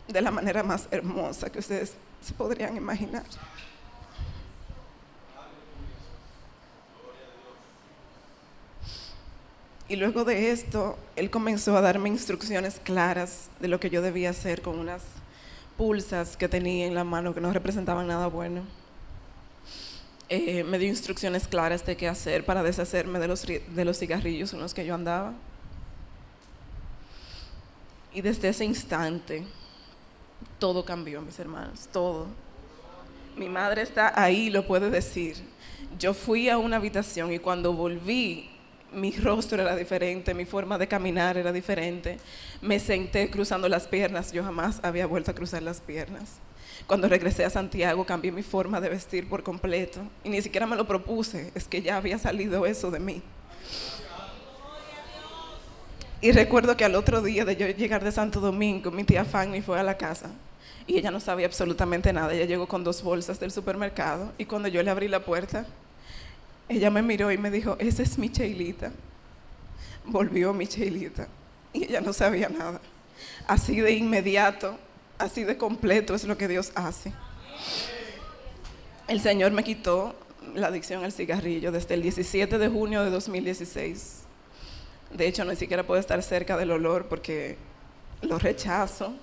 de 0.08 0.22
la 0.22 0.32
manera 0.32 0.64
más 0.64 0.88
hermosa 0.90 1.50
que 1.50 1.60
ustedes 1.60 1.96
se 2.22 2.34
podrían 2.34 2.78
imaginar. 2.78 3.26
Y 9.88 9.98
luego 9.98 10.24
de 10.24 10.52
esto, 10.52 10.98
él 11.16 11.30
comenzó 11.30 11.78
a 11.78 11.82
darme 11.82 12.10
instrucciones 12.10 12.80
claras 12.84 13.50
de 13.60 13.68
lo 13.68 13.80
que 13.80 13.92
yo 13.92 14.02
debía 14.02 14.32
hacer 14.32 14.64
con 14.64 14.80
unas 14.80 15.04
pulsas 15.78 16.38
que 16.38 16.48
tenía 16.48 16.88
en 16.88 16.96
la 16.96 17.04
mano 17.04 17.36
que 17.36 17.42
no 17.42 17.54
representaban 17.54 18.08
nada 18.08 18.28
bueno. 18.28 18.64
Eh, 20.28 20.64
me 20.64 20.80
dio 20.80 20.88
instrucciones 20.88 21.48
claras 21.48 21.86
de 21.86 21.96
qué 21.96 22.08
hacer 22.08 22.46
para 22.46 22.64
deshacerme 22.64 23.20
de 23.20 23.28
los, 23.28 24.00
cigarrillos 24.00 24.54
en 24.54 24.60
los 24.60 24.74
que 24.74 24.86
yo 24.86 24.96
andaba. 24.96 25.34
Y 28.12 28.22
desde 28.22 28.50
ese 28.50 28.66
instante, 28.66 29.44
todo 30.58 30.84
cambió, 30.84 31.22
mis 31.22 31.38
hermanos, 31.38 31.88
todo. 31.92 32.26
Mi 33.36 33.50
madre 33.50 33.84
está 33.84 34.20
ahí, 34.20 34.50
lo 34.50 34.66
puede 34.66 34.90
decir. 34.90 35.36
Yo 36.00 36.16
fui 36.16 36.50
a 36.50 36.58
una 36.58 36.78
habitación 36.78 37.32
y 37.32 37.38
cuando 37.38 37.74
volví, 37.74 38.50
mi 38.96 39.12
rostro 39.12 39.62
era 39.62 39.76
diferente, 39.76 40.34
mi 40.34 40.46
forma 40.46 40.78
de 40.78 40.88
caminar 40.88 41.38
era 41.38 41.52
diferente. 41.52 42.18
Me 42.62 42.80
senté 42.80 43.30
cruzando 43.30 43.70
las 43.70 43.88
piernas, 43.88 44.32
yo 44.32 44.44
jamás 44.44 44.80
había 44.84 45.06
vuelto 45.06 45.32
a 45.32 45.36
cruzar 45.36 45.62
las 45.62 45.82
piernas. 45.82 46.40
Cuando 46.88 47.08
regresé 47.08 47.46
a 47.46 47.50
Santiago 47.50 48.06
cambié 48.06 48.32
mi 48.32 48.44
forma 48.44 48.80
de 48.80 48.90
vestir 48.90 49.28
por 49.28 49.44
completo 49.44 50.02
y 50.24 50.30
ni 50.30 50.42
siquiera 50.42 50.68
me 50.68 50.76
lo 50.76 50.86
propuse, 50.86 51.52
es 51.56 51.68
que 51.68 51.82
ya 51.82 51.98
había 51.98 52.18
salido 52.20 52.66
eso 52.66 52.92
de 52.92 53.00
mí. 53.00 53.22
Y 56.22 56.32
recuerdo 56.32 56.76
que 56.76 56.86
al 56.86 56.96
otro 56.96 57.22
día 57.22 57.46
de 57.46 57.56
yo 57.56 57.68
llegar 57.68 58.04
de 58.04 58.12
Santo 58.12 58.40
Domingo, 58.40 58.92
mi 58.92 59.04
tía 59.04 59.26
Fanny 59.26 59.62
fue 59.62 59.80
a 59.80 59.84
la 59.84 59.98
casa 59.98 60.30
y 60.88 60.98
ella 60.98 61.12
no 61.12 61.20
sabía 61.20 61.46
absolutamente 61.46 62.14
nada. 62.14 62.34
Ella 62.34 62.46
llegó 62.46 62.68
con 62.68 62.84
dos 62.84 63.04
bolsas 63.04 63.40
del 63.40 63.52
supermercado 63.52 64.32
y 64.38 64.46
cuando 64.46 64.68
yo 64.68 64.82
le 64.82 64.92
abrí 64.92 65.08
la 65.08 65.24
puerta, 65.24 65.66
ella 66.68 66.90
me 66.90 67.02
miró 67.02 67.32
y 67.32 67.38
me 67.38 67.52
dijo, 67.52 67.76
esa 67.80 68.04
es 68.04 68.18
mi 68.18 68.30
Cheilita. 68.30 68.92
Volvió 70.06 70.54
mi 70.54 70.68
Cheilita 70.68 71.28
y 71.74 71.84
ella 71.86 72.02
no 72.02 72.14
sabía 72.14 72.50
nada. 72.50 72.82
Así 73.48 73.80
de 73.80 73.92
inmediato 73.92 74.78
así 75.18 75.44
de 75.44 75.58
completo 75.58 76.16
es 76.16 76.26
lo 76.26 76.38
que 76.38 76.48
Dios 76.48 76.72
hace. 76.76 77.12
El 79.08 79.22
Señor 79.22 79.52
me 79.52 79.64
quitó 79.64 80.16
la 80.54 80.68
adicción 80.68 81.04
al 81.04 81.12
cigarrillo 81.12 81.72
desde 81.72 81.94
el 81.94 82.02
17 82.02 82.58
de 82.58 82.68
junio 82.68 83.04
de 83.04 83.10
2016. 83.10 84.24
De 85.12 85.28
hecho, 85.28 85.46
ni 85.46 85.56
siquiera 85.56 85.86
puedo 85.86 86.00
estar 86.00 86.22
cerca 86.24 86.58
del 86.58 86.72
olor 86.72 87.08
porque 87.08 87.58
lo 88.22 88.40
rechazo. 88.40 89.14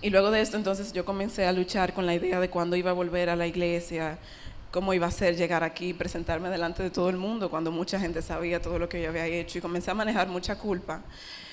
Y 0.00 0.10
luego 0.10 0.30
de 0.30 0.40
esto, 0.40 0.56
entonces 0.56 0.92
yo 0.92 1.04
comencé 1.04 1.46
a 1.46 1.52
luchar 1.52 1.92
con 1.92 2.06
la 2.06 2.14
idea 2.14 2.40
de 2.40 2.50
cuándo 2.50 2.74
iba 2.74 2.90
a 2.90 2.94
volver 2.94 3.28
a 3.28 3.36
la 3.36 3.46
iglesia, 3.46 4.18
cómo 4.72 4.94
iba 4.94 5.06
a 5.06 5.10
ser 5.10 5.36
llegar 5.36 5.62
aquí, 5.62 5.92
presentarme 5.92 6.48
delante 6.48 6.82
de 6.82 6.90
todo 6.90 7.10
el 7.10 7.18
mundo, 7.18 7.50
cuando 7.50 7.70
mucha 7.70 8.00
gente 8.00 8.22
sabía 8.22 8.60
todo 8.60 8.78
lo 8.78 8.88
que 8.88 9.00
yo 9.00 9.10
había 9.10 9.26
hecho. 9.26 9.58
Y 9.58 9.60
comencé 9.60 9.90
a 9.90 9.94
manejar 9.94 10.28
mucha 10.28 10.56
culpa. 10.56 11.02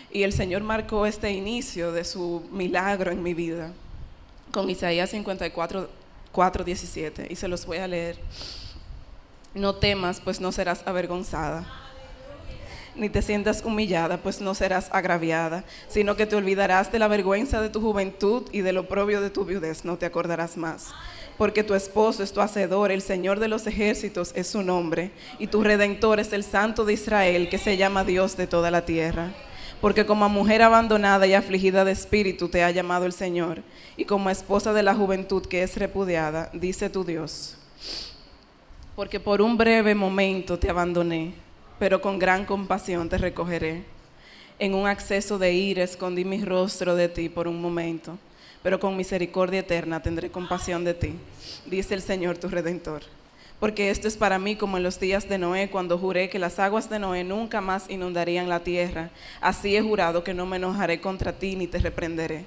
Y 0.10 0.24
el 0.24 0.34
Señor 0.34 0.64
marcó 0.64 1.06
este 1.06 1.30
inicio 1.30 1.92
de 1.92 2.06
su 2.06 2.48
milagro 2.52 3.12
en 3.12 3.22
mi 3.22 3.36
vida 3.36 3.72
con 4.52 4.70
Isaías 4.70 5.12
54, 5.12 5.90
4, 6.32 6.64
17. 6.64 7.28
Y 7.30 7.36
se 7.36 7.48
los 7.48 7.66
voy 7.66 7.78
a 7.78 7.88
leer. 7.88 8.18
No 9.54 9.76
temas, 9.76 10.22
pues 10.22 10.40
no 10.40 10.52
serás 10.52 10.82
avergonzada. 10.88 11.68
Ni 12.96 13.10
te 13.10 13.22
sientas 13.22 13.64
humillada, 13.64 14.18
pues 14.18 14.40
no 14.42 14.56
serás 14.56 14.90
agraviada, 14.92 15.64
sino 15.90 16.16
que 16.16 16.26
te 16.26 16.36
olvidarás 16.36 16.92
de 16.92 17.00
la 17.00 17.08
vergüenza 17.08 17.62
de 17.62 17.70
tu 17.70 17.82
juventud 17.82 18.48
y 18.52 18.62
de 18.62 18.74
lo 18.74 18.88
propio 18.88 19.22
de 19.22 19.30
tu 19.30 19.46
viudez, 19.46 19.86
no 19.86 19.98
te 19.98 20.06
acordarás 20.06 20.58
más. 20.58 20.94
Porque 21.40 21.64
tu 21.64 21.74
esposo 21.74 22.22
es 22.22 22.32
tu 22.32 22.42
hacedor, 22.42 22.92
el 22.92 23.02
Señor 23.02 23.40
de 23.40 23.48
los 23.48 23.66
ejércitos 23.66 24.32
es 24.36 24.46
su 24.46 24.62
nombre, 24.62 25.10
y 25.40 25.48
tu 25.48 25.64
redentor 25.64 26.20
es 26.20 26.32
el 26.34 26.44
Santo 26.44 26.86
de 26.86 26.94
Israel, 26.94 27.50
que 27.50 27.58
se 27.58 27.78
llama 27.78 28.04
Dios 28.04 28.38
de 28.38 28.46
toda 28.46 28.70
la 28.70 28.86
tierra 28.86 29.32
porque 29.82 30.06
como 30.06 30.28
mujer 30.28 30.62
abandonada 30.62 31.26
y 31.26 31.34
afligida 31.34 31.86
de 31.86 31.94
espíritu 31.94 32.50
te 32.50 32.64
ha 32.64 32.72
llamado 32.72 33.06
el 33.06 33.14
Señor, 33.14 33.62
y 33.96 34.06
como 34.06 34.30
esposa 34.30 34.74
de 34.74 34.84
la 34.84 34.96
juventud 34.96 35.46
que 35.46 35.64
es 35.64 35.78
repudiada, 35.78 36.50
dice 36.54 36.90
tu 36.90 37.04
Dios. 37.04 37.56
Porque 38.96 39.20
por 39.20 39.42
un 39.42 39.58
breve 39.58 39.96
momento 39.96 40.60
te 40.60 40.70
abandoné, 40.70 41.34
pero 41.78 42.02
con 42.02 42.20
gran 42.20 42.44
compasión 42.44 43.08
te 43.08 43.18
recogeré. 43.18 43.86
En 44.58 44.74
un 44.74 44.88
acceso 44.88 45.40
de 45.40 45.54
ira 45.54 45.84
escondí 45.84 46.26
mi 46.26 46.44
rostro 46.44 46.96
de 46.96 47.08
ti 47.08 47.30
por 47.30 47.48
un 47.48 47.62
momento, 47.62 48.18
pero 48.64 48.80
con 48.80 48.98
misericordia 48.98 49.60
eterna 49.60 50.02
tendré 50.02 50.30
compasión 50.30 50.84
de 50.84 50.94
ti, 50.94 51.14
dice 51.66 51.94
el 51.94 52.02
Señor 52.02 52.38
tu 52.38 52.48
Redentor 52.48 53.04
porque 53.60 53.90
esto 53.90 54.08
es 54.08 54.16
para 54.16 54.40
mí 54.40 54.56
como 54.56 54.78
en 54.78 54.84
los 54.84 55.00
días 55.00 55.28
de 55.28 55.38
Noé, 55.38 55.70
cuando 55.70 55.98
juré 55.98 56.30
que 56.30 56.40
las 56.40 56.60
aguas 56.60 56.90
de 56.90 56.98
Noé 56.98 57.26
nunca 57.26 57.60
más 57.60 57.90
inundarían 57.90 58.48
la 58.48 58.62
tierra. 58.62 59.10
Así 59.42 59.76
he 59.76 59.82
jurado 59.82 60.24
que 60.24 60.34
no 60.34 60.46
me 60.46 60.56
enojaré 60.56 61.02
contra 61.02 61.34
ti 61.34 61.58
ni 61.58 61.68
te 61.68 61.80
reprenderé. 61.80 62.46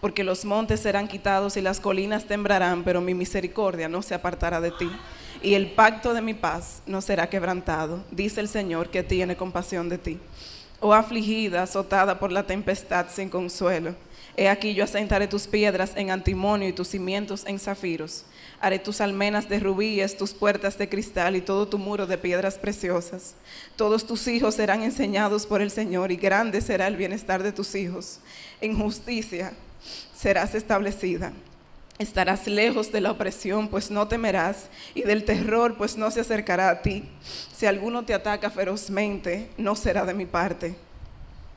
Porque 0.00 0.24
los 0.24 0.44
montes 0.44 0.80
serán 0.80 1.06
quitados 1.06 1.58
y 1.58 1.60
las 1.60 1.80
colinas 1.80 2.24
temblarán, 2.24 2.82
pero 2.82 3.02
mi 3.02 3.12
misericordia 3.12 3.88
no 3.88 4.00
se 4.00 4.14
apartará 4.14 4.60
de 4.60 4.70
ti. 4.70 4.90
y 5.42 5.52
el 5.52 5.72
pacto 5.72 6.14
de 6.14 6.22
mi 6.22 6.32
paz 6.32 6.80
no 6.86 7.02
será 7.02 7.28
quebrantado, 7.28 8.02
dice 8.10 8.40
el 8.40 8.48
Señor 8.48 8.88
que 8.88 9.02
tiene 9.02 9.36
compasión 9.36 9.90
de 9.90 9.98
ti. 9.98 10.18
Oh 10.80 10.94
afligida, 10.94 11.62
azotada 11.62 12.18
por 12.18 12.32
la 12.32 12.44
tempestad 12.44 13.08
sin 13.10 13.28
consuelo, 13.28 13.94
he 14.36 14.48
aquí 14.48 14.74
yo 14.74 14.84
asentaré 14.84 15.26
tus 15.26 15.46
piedras 15.46 15.92
en 15.96 16.10
antimonio 16.10 16.68
y 16.68 16.72
tus 16.72 16.88
cimientos 16.88 17.44
en 17.46 17.58
zafiros. 17.58 18.24
Haré 18.60 18.78
tus 18.78 19.00
almenas 19.00 19.48
de 19.48 19.60
rubíes, 19.60 20.16
tus 20.16 20.32
puertas 20.32 20.78
de 20.78 20.88
cristal 20.88 21.36
y 21.36 21.40
todo 21.40 21.68
tu 21.68 21.78
muro 21.78 22.06
de 22.06 22.18
piedras 22.18 22.58
preciosas. 22.58 23.34
Todos 23.76 24.06
tus 24.06 24.26
hijos 24.28 24.54
serán 24.54 24.82
enseñados 24.82 25.46
por 25.46 25.62
el 25.62 25.70
Señor 25.70 26.12
y 26.12 26.16
grande 26.16 26.60
será 26.60 26.86
el 26.86 26.96
bienestar 26.96 27.42
de 27.42 27.52
tus 27.52 27.74
hijos. 27.74 28.20
En 28.60 28.78
justicia 28.78 29.52
serás 30.14 30.54
establecida 30.54 31.32
Estarás 31.98 32.48
lejos 32.48 32.90
de 32.90 33.00
la 33.00 33.12
opresión, 33.12 33.68
pues 33.68 33.88
no 33.88 34.08
temerás, 34.08 34.68
y 34.96 35.02
del 35.02 35.24
terror, 35.24 35.76
pues 35.76 35.96
no 35.96 36.10
se 36.10 36.20
acercará 36.20 36.68
a 36.68 36.82
ti. 36.82 37.04
Si 37.54 37.66
alguno 37.66 38.04
te 38.04 38.14
ataca 38.14 38.50
ferozmente, 38.50 39.48
no 39.56 39.76
será 39.76 40.04
de 40.04 40.12
mi 40.12 40.26
parte. 40.26 40.74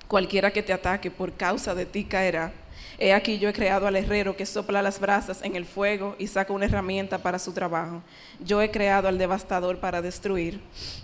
Cualquiera 0.08 0.52
que 0.52 0.62
te 0.62 0.74
ataque 0.74 1.10
por 1.10 1.34
causa 1.34 1.74
de 1.74 1.88
ti 1.88 2.04
caerá. 2.04 2.54
He 3.00 3.14
aquí 3.14 3.38
yo 3.38 3.48
he 3.48 3.54
creado 3.54 3.86
al 3.86 3.96
herrero 3.96 4.36
que 4.36 4.46
sopla 4.46 4.82
las 4.82 5.00
brasas 5.00 5.42
en 5.44 5.56
el 5.56 5.66
fuego 5.66 6.16
y 6.18 6.26
saca 6.26 6.52
una 6.52 6.66
herramienta 6.66 7.20
para 7.20 7.38
su 7.38 7.54
trabajo. 7.54 8.02
Yo 8.40 8.60
he 8.60 8.72
creado 8.72 9.08
al 9.08 9.20
devastador 9.20 9.80
para 9.80 10.02
destruir. 10.02 10.60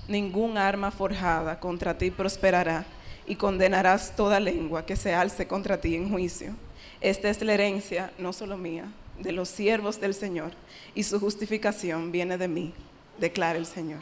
Ningún 0.08 0.58
arma 0.58 0.90
forjada 0.90 1.60
contra 1.60 1.96
ti 1.96 2.10
prosperará 2.10 2.86
y 3.28 3.36
condenarás 3.36 4.16
toda 4.16 4.40
lengua 4.40 4.86
que 4.86 4.96
se 4.96 5.14
alce 5.14 5.46
contra 5.48 5.80
ti 5.80 5.96
en 5.96 6.10
juicio. 6.10 6.56
Esta 7.00 7.30
es 7.30 7.42
la 7.42 7.54
herencia, 7.54 8.12
no 8.18 8.34
solo 8.34 8.58
mía, 8.58 8.86
de 9.20 9.32
los 9.32 9.50
siervos 9.50 10.00
del 10.02 10.14
Señor, 10.14 10.52
y 10.96 11.04
su 11.04 11.20
justificación 11.20 12.12
viene 12.12 12.38
de 12.38 12.48
mí, 12.48 12.74
declara 13.20 13.60
el 13.60 13.66
Señor. 13.66 14.00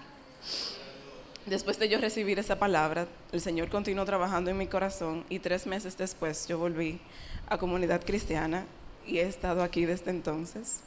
Después 1.45 1.79
de 1.79 1.89
yo 1.89 1.99
recibir 1.99 2.37
esa 2.39 2.59
palabra, 2.59 3.07
el 3.31 3.41
Señor 3.41 3.69
continuó 3.69 4.05
trabajando 4.05 4.51
en 4.51 4.57
mi 4.57 4.67
corazón 4.67 5.25
y 5.29 5.39
tres 5.39 5.65
meses 5.65 5.97
después 5.97 6.47
yo 6.47 6.59
volví 6.59 6.99
a 7.47 7.57
comunidad 7.57 8.03
cristiana 8.05 8.65
y 9.07 9.17
he 9.17 9.23
estado 9.27 9.63
aquí 9.63 9.85
desde 9.85 10.11
entonces. 10.11 10.81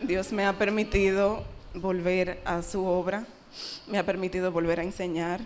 Dios 0.00 0.32
me 0.32 0.46
ha 0.46 0.56
permitido 0.56 1.44
volver 1.74 2.40
a 2.44 2.62
su 2.62 2.86
obra, 2.86 3.26
me 3.88 3.98
ha 3.98 4.06
permitido 4.06 4.52
volver 4.52 4.80
a 4.80 4.84
enseñar, 4.84 5.40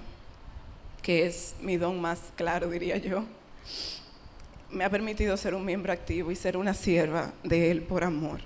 que 1.02 1.26
es 1.26 1.54
mi 1.60 1.76
don 1.76 2.00
más 2.00 2.20
claro, 2.36 2.68
diría 2.68 2.98
yo 2.98 3.24
me 4.74 4.84
ha 4.84 4.90
permitido 4.90 5.36
ser 5.36 5.54
un 5.54 5.64
miembro 5.64 5.92
activo 5.92 6.30
y 6.30 6.36
ser 6.36 6.56
una 6.56 6.74
sierva 6.74 7.32
de 7.42 7.70
Él 7.70 7.82
por 7.82 8.04
amor. 8.04 8.40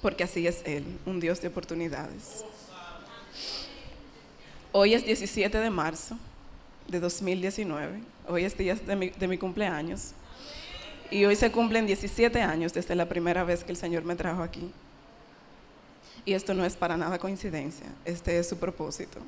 Porque 0.00 0.24
así 0.24 0.46
es 0.46 0.62
Él, 0.64 0.84
un 1.04 1.20
Dios 1.20 1.40
de 1.40 1.48
oportunidades. 1.48 2.44
Hoy 4.72 4.94
es 4.94 5.04
17 5.04 5.58
de 5.58 5.68
marzo 5.68 6.16
de 6.86 7.00
2019. 7.00 8.00
Hoy 8.28 8.44
es 8.44 8.56
día 8.56 8.76
de 8.76 8.94
mi, 8.94 9.10
de 9.10 9.26
mi 9.26 9.36
cumpleaños. 9.36 10.12
Y 11.10 11.24
hoy 11.24 11.34
se 11.34 11.50
cumplen 11.50 11.86
17 11.86 12.40
años 12.40 12.72
desde 12.72 12.94
la 12.94 13.08
primera 13.08 13.42
vez 13.42 13.64
que 13.64 13.72
el 13.72 13.76
Señor 13.76 14.04
me 14.04 14.14
trajo 14.14 14.44
aquí. 14.44 14.70
Y 16.24 16.34
esto 16.34 16.54
no 16.54 16.64
es 16.64 16.76
para 16.76 16.96
nada 16.96 17.18
coincidencia, 17.18 17.86
este 18.04 18.38
es 18.38 18.48
su 18.48 18.58
propósito. 18.58 19.18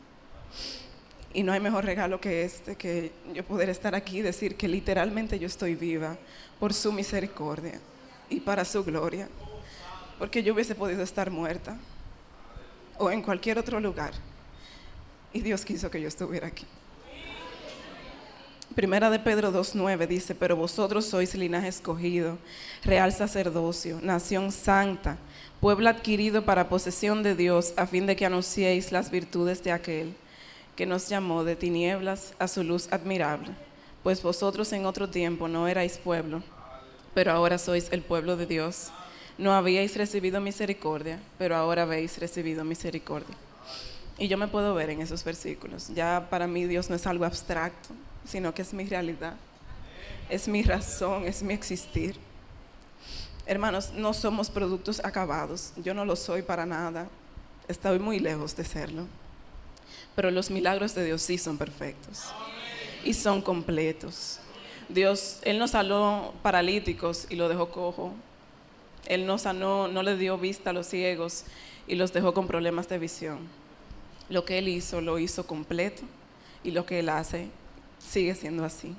Y 1.34 1.42
no 1.42 1.52
hay 1.52 1.58
mejor 1.58 1.87
regalo 1.87 2.20
que 2.20 2.44
este, 2.44 2.76
que 2.76 3.11
yo 3.34 3.42
poder 3.42 3.68
estar 3.68 3.96
aquí 3.96 4.18
y 4.18 4.22
decir 4.22 4.54
que 4.54 4.68
literalmente 4.68 5.40
yo 5.40 5.49
estoy 5.49 5.75
viva 5.75 6.16
por 6.61 6.72
su 6.72 6.92
misericordia 6.92 7.80
y 8.30 8.38
para 8.38 8.64
su 8.64 8.84
gloria. 8.84 9.28
Porque 10.20 10.44
yo 10.44 10.54
hubiese 10.54 10.76
podido 10.76 11.02
estar 11.02 11.32
muerta 11.32 11.76
o 12.96 13.11
en 13.11 13.22
cualquier 13.22 13.58
otro 13.58 13.80
lugar. 13.80 14.12
Y 15.33 15.41
Dios 15.41 15.65
quiso 15.65 15.91
que 15.91 16.01
yo 16.01 16.09
estuviera 16.09 16.49
aquí. 16.49 16.67
Primera 18.75 19.11
de 19.11 19.18
Pedro 19.18 19.53
2.9 19.53 20.07
dice, 20.07 20.35
pero 20.35 20.57
vosotros 20.57 21.05
sois 21.05 21.35
linaje 21.35 21.68
escogido, 21.68 22.38
real 22.85 23.12
sacerdocio, 23.12 23.99
nación 24.03 24.51
santa, 24.51 25.18
pueblo 25.61 25.90
adquirido 25.90 26.45
para 26.47 26.71
posesión 26.71 27.23
de 27.23 27.35
Dios, 27.35 27.75
a 27.77 27.87
fin 27.87 28.07
de 28.07 28.16
que 28.16 28.25
anunciéis 28.25 28.90
las 28.90 29.11
virtudes 29.11 29.62
de 29.62 29.73
aquel 29.73 30.14
que 30.75 30.87
nos 30.87 31.09
llamó 31.09 31.45
de 31.45 31.55
tinieblas 31.55 32.33
a 32.38 32.49
su 32.49 32.64
luz 32.64 32.88
admirable, 32.90 33.51
pues 34.03 34.23
vosotros 34.23 34.73
en 34.73 34.87
otro 34.87 35.11
tiempo 35.11 35.49
no 35.49 35.68
erais 35.68 35.99
pueblo, 35.99 36.42
pero 37.12 37.33
ahora 37.33 37.59
sois 37.59 37.88
el 37.92 38.01
pueblo 38.01 38.38
de 38.38 38.47
Dios. 38.47 38.90
No 39.37 39.53
habíais 39.53 39.97
recibido 39.97 40.40
misericordia, 40.40 41.21
pero 41.38 41.57
ahora 41.57 41.83
habéis 41.83 42.18
recibido 42.18 42.64
misericordia. 42.64 43.37
Y 44.22 44.28
yo 44.28 44.38
me 44.38 44.46
puedo 44.46 44.72
ver 44.72 44.88
en 44.90 45.00
esos 45.00 45.24
versículos. 45.24 45.88
Ya 45.96 46.28
para 46.30 46.46
mí 46.46 46.64
Dios 46.66 46.88
no 46.88 46.94
es 46.94 47.08
algo 47.08 47.24
abstracto, 47.24 47.88
sino 48.24 48.54
que 48.54 48.62
es 48.62 48.72
mi 48.72 48.85
realidad, 48.85 49.35
es 50.30 50.46
mi 50.46 50.62
razón, 50.62 51.24
es 51.24 51.42
mi 51.42 51.52
existir. 51.52 52.14
Hermanos, 53.46 53.90
no 53.96 54.14
somos 54.14 54.48
productos 54.48 55.04
acabados. 55.04 55.72
Yo 55.76 55.92
no 55.92 56.04
lo 56.04 56.14
soy 56.14 56.42
para 56.42 56.64
nada. 56.64 57.08
Estoy 57.66 57.98
muy 57.98 58.20
lejos 58.20 58.54
de 58.54 58.64
serlo. 58.64 59.08
Pero 60.14 60.30
los 60.30 60.52
milagros 60.52 60.94
de 60.94 61.04
Dios 61.04 61.20
sí 61.20 61.37
son 61.37 61.58
perfectos 61.58 62.26
y 63.04 63.14
son 63.14 63.42
completos. 63.42 64.38
Dios, 64.88 65.40
Él 65.42 65.58
no 65.58 65.66
sanó 65.66 66.32
paralíticos 66.42 67.26
y 67.28 67.35
lo 67.35 67.48
dejó 67.48 67.70
cojo. 67.70 68.12
Él 69.06 69.26
no 69.26 69.37
sanó, 69.37 69.88
no 69.88 70.04
le 70.04 70.16
dio 70.16 70.38
vista 70.38 70.70
a 70.70 70.72
los 70.72 70.87
ciegos 70.87 71.44
y 71.88 71.96
los 71.96 72.12
dejó 72.12 72.32
con 72.35 72.46
problemas 72.46 72.88
de 72.88 73.00
visión. 73.00 73.62
Lo 74.28 74.44
que 74.44 74.58
Él 74.58 74.68
hizo, 74.68 75.00
lo 75.00 75.18
hizo 75.18 75.46
completo 75.46 76.02
y 76.64 76.70
lo 76.70 76.87
que 76.87 77.00
Él 77.00 77.08
hace 77.08 77.48
sigue 77.98 78.35
siendo 78.35 78.64
así. 78.64 78.94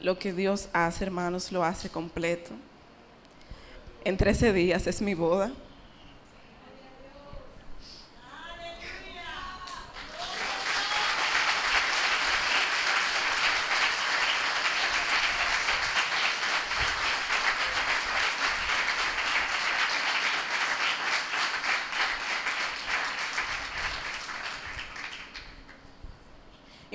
Lo 0.00 0.18
que 0.18 0.32
Dios 0.32 0.68
hace, 0.72 1.04
hermanos, 1.04 1.50
lo 1.52 1.64
hace 1.64 1.88
completo. 1.88 2.50
En 4.04 4.16
13 4.16 4.52
días 4.52 4.86
es 4.86 5.02
mi 5.02 5.14
boda. 5.14 5.52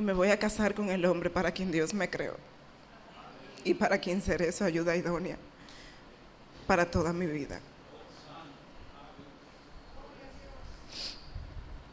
Me 0.03 0.13
voy 0.13 0.29
a 0.29 0.37
casar 0.37 0.75
con 0.75 0.89
el 0.89 1.05
hombre 1.05 1.29
para 1.29 1.51
quien 1.51 1.71
Dios 1.71 1.93
me 1.93 2.09
creó 2.09 2.35
y 3.63 3.73
para 3.73 3.97
quien 3.97 4.21
seré 4.21 4.51
su 4.51 4.63
ayuda 4.63 4.95
idónea 4.95 5.37
para 6.67 6.89
toda 6.89 7.13
mi 7.13 7.25
vida. 7.25 7.59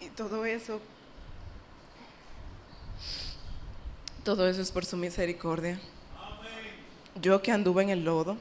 Y 0.01 0.09
todo 0.09 0.44
eso, 0.44 0.81
todo 4.25 4.49
eso 4.49 4.61
es 4.62 4.70
por 4.70 4.85
su 4.85 4.96
misericordia. 4.96 5.81
Yo 7.20 7.42
que 7.42 7.53
anduve 7.53 7.83
en 7.83 7.90
el 7.90 8.05
lodo, 8.05 8.37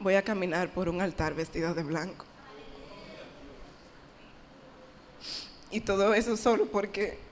voy 0.00 0.14
a 0.14 0.22
caminar 0.22 0.68
por 0.70 0.88
un 0.88 1.00
altar 1.00 1.34
vestido 1.34 1.74
de 1.74 1.82
blanco. 1.82 2.24
Y 5.70 5.80
todo 5.80 6.14
eso 6.14 6.36
solo 6.36 6.66
porque 6.66 7.25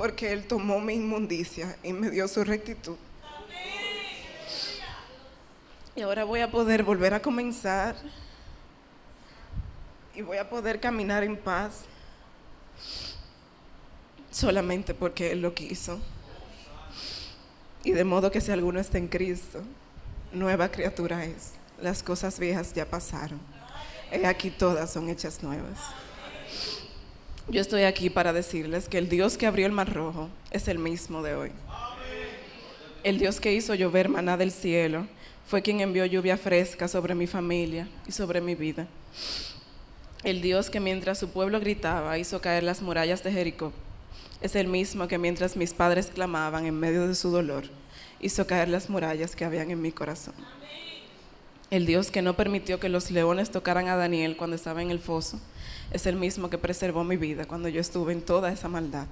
porque 0.00 0.32
Él 0.32 0.46
tomó 0.46 0.80
mi 0.80 0.94
inmundicia 0.94 1.76
y 1.82 1.92
me 1.92 2.08
dio 2.08 2.26
su 2.26 2.42
rectitud. 2.42 2.96
Y 5.94 6.00
ahora 6.00 6.24
voy 6.24 6.40
a 6.40 6.50
poder 6.50 6.82
volver 6.82 7.12
a 7.12 7.20
comenzar 7.20 7.94
y 10.14 10.22
voy 10.22 10.38
a 10.38 10.48
poder 10.48 10.80
caminar 10.80 11.22
en 11.22 11.36
paz 11.36 11.82
solamente 14.30 14.94
porque 14.94 15.32
Él 15.32 15.42
lo 15.42 15.52
quiso. 15.52 16.00
Y 17.84 17.92
de 17.92 18.04
modo 18.04 18.30
que 18.30 18.40
si 18.40 18.50
alguno 18.50 18.80
está 18.80 18.96
en 18.96 19.06
Cristo, 19.06 19.60
nueva 20.32 20.70
criatura 20.70 21.26
es. 21.26 21.56
Las 21.78 22.02
cosas 22.02 22.38
viejas 22.38 22.72
ya 22.72 22.86
pasaron. 22.86 23.38
He 24.10 24.24
aquí 24.24 24.48
todas 24.48 24.90
son 24.90 25.10
hechas 25.10 25.42
nuevas. 25.42 25.78
Yo 27.48 27.60
estoy 27.60 27.82
aquí 27.82 28.10
para 28.10 28.32
decirles 28.32 28.88
que 28.88 28.98
el 28.98 29.08
Dios 29.08 29.36
que 29.36 29.46
abrió 29.46 29.66
el 29.66 29.72
mar 29.72 29.92
rojo 29.92 30.28
es 30.50 30.68
el 30.68 30.78
mismo 30.78 31.22
de 31.22 31.34
hoy. 31.34 31.52
El 33.02 33.18
Dios 33.18 33.40
que 33.40 33.52
hizo 33.52 33.74
llover 33.74 34.08
maná 34.08 34.36
del 34.36 34.52
cielo 34.52 35.06
fue 35.46 35.62
quien 35.62 35.80
envió 35.80 36.04
lluvia 36.06 36.36
fresca 36.36 36.86
sobre 36.86 37.14
mi 37.14 37.26
familia 37.26 37.88
y 38.06 38.12
sobre 38.12 38.40
mi 38.40 38.54
vida. 38.54 38.86
El 40.22 40.42
Dios 40.42 40.70
que 40.70 40.80
mientras 40.80 41.18
su 41.18 41.30
pueblo 41.30 41.60
gritaba 41.60 42.18
hizo 42.18 42.40
caer 42.40 42.62
las 42.62 42.82
murallas 42.82 43.24
de 43.24 43.32
Jericó 43.32 43.72
es 44.40 44.54
el 44.54 44.68
mismo 44.68 45.06
que 45.06 45.18
mientras 45.18 45.56
mis 45.56 45.74
padres 45.74 46.06
clamaban 46.06 46.66
en 46.66 46.78
medio 46.78 47.06
de 47.06 47.14
su 47.14 47.30
dolor 47.30 47.64
hizo 48.20 48.46
caer 48.46 48.68
las 48.68 48.88
murallas 48.88 49.34
que 49.34 49.44
habían 49.44 49.70
en 49.70 49.80
mi 49.80 49.92
corazón. 49.92 50.34
El 51.70 51.86
Dios 51.86 52.10
que 52.10 52.22
no 52.22 52.36
permitió 52.36 52.80
que 52.80 52.88
los 52.88 53.10
leones 53.10 53.50
tocaran 53.50 53.88
a 53.88 53.96
Daniel 53.96 54.36
cuando 54.36 54.56
estaba 54.56 54.82
en 54.82 54.90
el 54.90 54.98
foso 54.98 55.40
es 55.90 56.06
el 56.06 56.16
mismo 56.16 56.50
que 56.50 56.58
preservó 56.58 57.04
mi 57.04 57.16
vida 57.16 57.46
cuando 57.46 57.68
yo 57.68 57.80
estuve 57.80 58.12
en 58.12 58.22
toda 58.22 58.52
esa 58.52 58.68
maldad. 58.68 59.06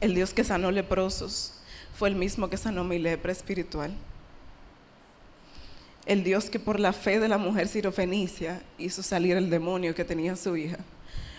El 0.00 0.14
Dios 0.14 0.32
que 0.32 0.44
sanó 0.44 0.70
leprosos 0.70 1.54
fue 1.94 2.08
el 2.08 2.14
mismo 2.14 2.48
que 2.48 2.56
sanó 2.56 2.84
mi 2.84 2.98
lepra 2.98 3.32
espiritual. 3.32 3.92
El 6.06 6.24
Dios 6.24 6.48
que 6.48 6.58
por 6.58 6.80
la 6.80 6.92
fe 6.92 7.20
de 7.20 7.28
la 7.28 7.38
mujer 7.38 7.68
sirofenicia 7.68 8.62
hizo 8.78 9.02
salir 9.02 9.36
el 9.36 9.50
demonio 9.50 9.94
que 9.94 10.04
tenía 10.04 10.36
su 10.36 10.56
hija. 10.56 10.78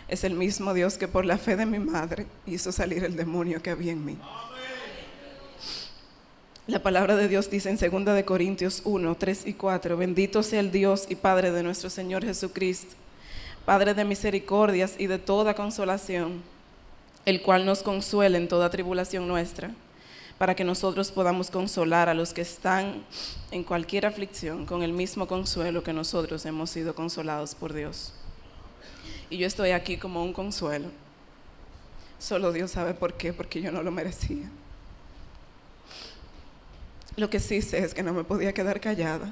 Es 0.08 0.24
el 0.24 0.36
mismo 0.36 0.74
Dios 0.74 0.98
que 0.98 1.08
por 1.08 1.26
la 1.26 1.38
fe 1.38 1.56
de 1.56 1.66
mi 1.66 1.80
madre 1.80 2.28
hizo 2.46 2.72
salir 2.72 3.04
el 3.04 3.16
demonio 3.16 3.62
que 3.62 3.72
había 3.72 3.92
en 3.92 4.06
mí. 4.06 4.18
La 6.68 6.78
palabra 6.78 7.16
de 7.16 7.28
Dios 7.28 7.50
dice 7.50 7.72
en 7.72 7.78
2 7.78 8.14
de 8.14 8.24
Corintios 8.24 8.84
1, 8.86 9.16
3 9.16 9.48
y 9.48 9.54
4, 9.54 9.98
bendito 9.98 10.44
sea 10.44 10.60
el 10.60 10.72
Dios 10.72 11.08
y 11.10 11.16
Padre 11.16 11.52
de 11.52 11.64
nuestro 11.64 11.90
Señor 11.90 12.24
Jesucristo, 12.24 12.94
Padre 13.66 13.96
de 13.96 14.06
misericordias 14.06 14.94
y 15.00 15.08
de 15.08 15.18
toda 15.18 15.56
consolación, 15.56 16.44
el 17.26 17.42
cual 17.42 17.66
nos 17.66 17.82
consuela 17.82 18.38
en 18.38 18.48
toda 18.48 18.70
tribulación 18.70 19.28
nuestra, 19.28 19.72
para 20.38 20.56
que 20.56 20.64
nosotros 20.64 21.12
podamos 21.12 21.50
consolar 21.50 22.10
a 22.10 22.14
los 22.14 22.32
que 22.32 22.42
están 22.42 23.04
en 23.50 23.64
cualquier 23.64 24.06
aflicción 24.06 24.68
con 24.68 24.84
el 24.84 24.94
mismo 24.94 25.28
consuelo 25.28 25.82
que 25.82 25.94
nosotros 25.94 26.46
hemos 26.46 26.70
sido 26.70 26.94
consolados 26.94 27.56
por 27.56 27.74
Dios. 27.74 28.14
Y 29.32 29.38
yo 29.38 29.48
estoy 29.48 29.72
aquí 29.72 29.98
como 29.98 30.24
un 30.24 30.32
consuelo. 30.32 30.90
Solo 32.20 32.54
Dios 32.54 32.70
sabe 32.70 32.94
por 32.94 33.16
qué, 33.16 33.34
porque 33.34 33.64
yo 33.64 33.72
no 33.72 33.82
lo 33.82 33.90
merecía. 33.90 34.48
Lo 37.18 37.30
que 37.30 37.40
sí 37.40 37.62
sé 37.62 37.80
es 37.80 37.94
que 37.94 38.04
no 38.04 38.14
me 38.14 38.24
podía 38.24 38.54
quedar 38.54 38.80
callada 38.80 39.32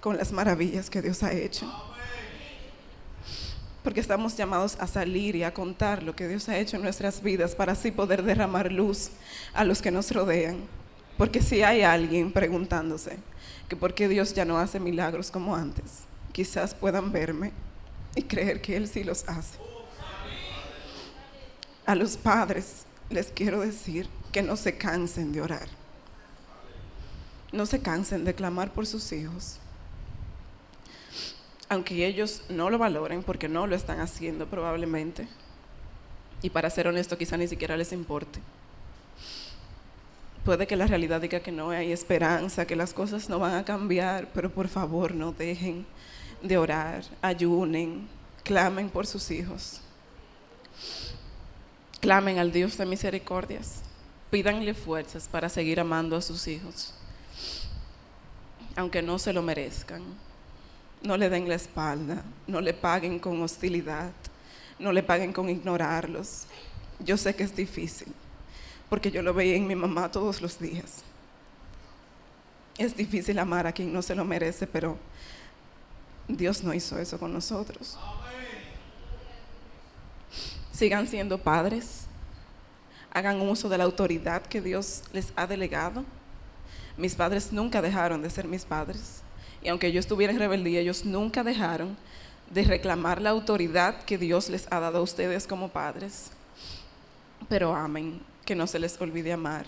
con 0.00 0.16
las 0.16 0.30
maravillas 0.32 0.90
que 0.90 1.02
Dios 1.02 1.22
ha 1.22 1.32
hecho. 1.32 1.70
Porque 3.82 3.98
estamos 3.98 4.36
llamados 4.36 4.76
a 4.78 4.86
salir 4.86 5.34
y 5.34 5.42
a 5.42 5.52
contar 5.52 6.04
lo 6.04 6.14
que 6.14 6.28
Dios 6.28 6.48
ha 6.48 6.58
hecho 6.58 6.76
en 6.76 6.82
nuestras 6.82 7.20
vidas 7.20 7.56
para 7.56 7.72
así 7.72 7.90
poder 7.90 8.22
derramar 8.22 8.70
luz 8.70 9.10
a 9.54 9.64
los 9.64 9.82
que 9.82 9.90
nos 9.90 10.12
rodean. 10.12 10.60
Porque 11.18 11.42
si 11.42 11.62
hay 11.62 11.82
alguien 11.82 12.32
preguntándose 12.32 13.18
que 13.68 13.76
por 13.76 13.94
qué 13.94 14.06
Dios 14.08 14.32
ya 14.32 14.44
no 14.44 14.58
hace 14.58 14.78
milagros 14.78 15.32
como 15.32 15.56
antes, 15.56 16.04
quizás 16.30 16.74
puedan 16.74 17.10
verme 17.10 17.52
y 18.14 18.22
creer 18.22 18.62
que 18.62 18.76
Él 18.76 18.86
sí 18.86 19.02
los 19.02 19.28
hace. 19.28 19.58
A 21.86 21.96
los 21.96 22.16
padres 22.16 22.86
les 23.10 23.26
quiero 23.32 23.60
decir 23.60 24.08
que 24.30 24.42
no 24.42 24.56
se 24.56 24.76
cansen 24.76 25.32
de 25.32 25.40
orar 25.40 25.81
no 27.52 27.66
se 27.66 27.80
cansen 27.80 28.24
de 28.24 28.34
clamar 28.34 28.72
por 28.72 28.86
sus 28.86 29.12
hijos. 29.12 29.58
Aunque 31.68 32.06
ellos 32.06 32.42
no 32.48 32.70
lo 32.70 32.78
valoren 32.78 33.22
porque 33.22 33.48
no 33.48 33.66
lo 33.66 33.76
están 33.76 34.00
haciendo 34.00 34.46
probablemente. 34.46 35.28
Y 36.40 36.50
para 36.50 36.70
ser 36.70 36.88
honesto, 36.88 37.16
quizá 37.16 37.36
ni 37.36 37.46
siquiera 37.46 37.76
les 37.76 37.92
importe. 37.92 38.40
Puede 40.44 40.66
que 40.66 40.76
la 40.76 40.86
realidad 40.86 41.20
diga 41.20 41.40
que 41.40 41.52
no 41.52 41.70
hay 41.70 41.92
esperanza, 41.92 42.66
que 42.66 42.74
las 42.74 42.92
cosas 42.92 43.28
no 43.28 43.38
van 43.38 43.54
a 43.54 43.64
cambiar, 43.64 44.28
pero 44.34 44.50
por 44.50 44.68
favor 44.68 45.14
no 45.14 45.32
dejen 45.32 45.86
de 46.42 46.58
orar, 46.58 47.04
ayunen, 47.20 48.08
clamen 48.42 48.90
por 48.90 49.06
sus 49.06 49.30
hijos. 49.30 49.80
Clamen 52.00 52.40
al 52.40 52.50
Dios 52.50 52.76
de 52.76 52.86
misericordias. 52.86 53.82
Pídanle 54.30 54.74
fuerzas 54.74 55.28
para 55.28 55.48
seguir 55.48 55.78
amando 55.78 56.16
a 56.16 56.22
sus 56.22 56.48
hijos 56.48 56.94
aunque 58.76 59.02
no 59.02 59.18
se 59.18 59.32
lo 59.32 59.42
merezcan. 59.42 60.02
No 61.02 61.16
le 61.16 61.28
den 61.28 61.48
la 61.48 61.56
espalda, 61.56 62.22
no 62.46 62.60
le 62.60 62.72
paguen 62.72 63.18
con 63.18 63.42
hostilidad, 63.42 64.12
no 64.78 64.92
le 64.92 65.02
paguen 65.02 65.32
con 65.32 65.48
ignorarlos. 65.48 66.44
Yo 67.00 67.16
sé 67.16 67.34
que 67.34 67.42
es 67.42 67.56
difícil, 67.56 68.12
porque 68.88 69.10
yo 69.10 69.22
lo 69.22 69.34
veía 69.34 69.56
en 69.56 69.66
mi 69.66 69.74
mamá 69.74 70.10
todos 70.10 70.40
los 70.40 70.58
días. 70.60 71.02
Es 72.78 72.96
difícil 72.96 73.38
amar 73.38 73.66
a 73.66 73.72
quien 73.72 73.92
no 73.92 74.00
se 74.00 74.14
lo 74.14 74.24
merece, 74.24 74.66
pero 74.66 74.96
Dios 76.28 76.62
no 76.62 76.72
hizo 76.72 76.98
eso 76.98 77.18
con 77.18 77.32
nosotros. 77.32 77.98
Sigan 80.72 81.06
siendo 81.08 81.38
padres, 81.38 82.06
hagan 83.12 83.40
uso 83.40 83.68
de 83.68 83.78
la 83.78 83.84
autoridad 83.84 84.42
que 84.42 84.60
Dios 84.60 85.02
les 85.12 85.32
ha 85.36 85.46
delegado 85.46 86.04
mis 86.96 87.14
padres 87.14 87.52
nunca 87.52 87.80
dejaron 87.80 88.22
de 88.22 88.30
ser 88.30 88.46
mis 88.46 88.64
padres. 88.64 89.22
Y 89.62 89.68
aunque 89.68 89.92
yo 89.92 90.00
estuviera 90.00 90.32
en 90.32 90.38
rebeldía, 90.38 90.80
ellos 90.80 91.04
nunca 91.04 91.42
dejaron 91.42 91.96
de 92.50 92.64
reclamar 92.64 93.22
la 93.22 93.30
autoridad 93.30 94.04
que 94.04 94.18
Dios 94.18 94.50
les 94.50 94.66
ha 94.70 94.80
dado 94.80 94.98
a 94.98 95.02
ustedes 95.02 95.46
como 95.46 95.68
padres. 95.68 96.32
Pero 97.48 97.74
amen, 97.74 98.20
que 98.44 98.54
no 98.54 98.66
se 98.66 98.78
les 98.78 99.00
olvide 99.00 99.32
amar. 99.32 99.66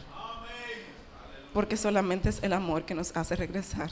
Porque 1.52 1.76
solamente 1.76 2.28
es 2.28 2.42
el 2.42 2.52
amor 2.52 2.84
que 2.84 2.94
nos 2.94 3.16
hace 3.16 3.36
regresar. 3.36 3.90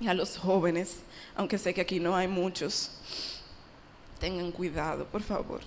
Y 0.00 0.08
a 0.08 0.14
los 0.14 0.38
jóvenes, 0.38 0.98
aunque 1.36 1.58
sé 1.58 1.74
que 1.74 1.80
aquí 1.80 2.00
no 2.00 2.16
hay 2.16 2.28
muchos, 2.28 2.92
tengan 4.18 4.50
cuidado, 4.50 5.04
por 5.04 5.22
favor. 5.22 5.60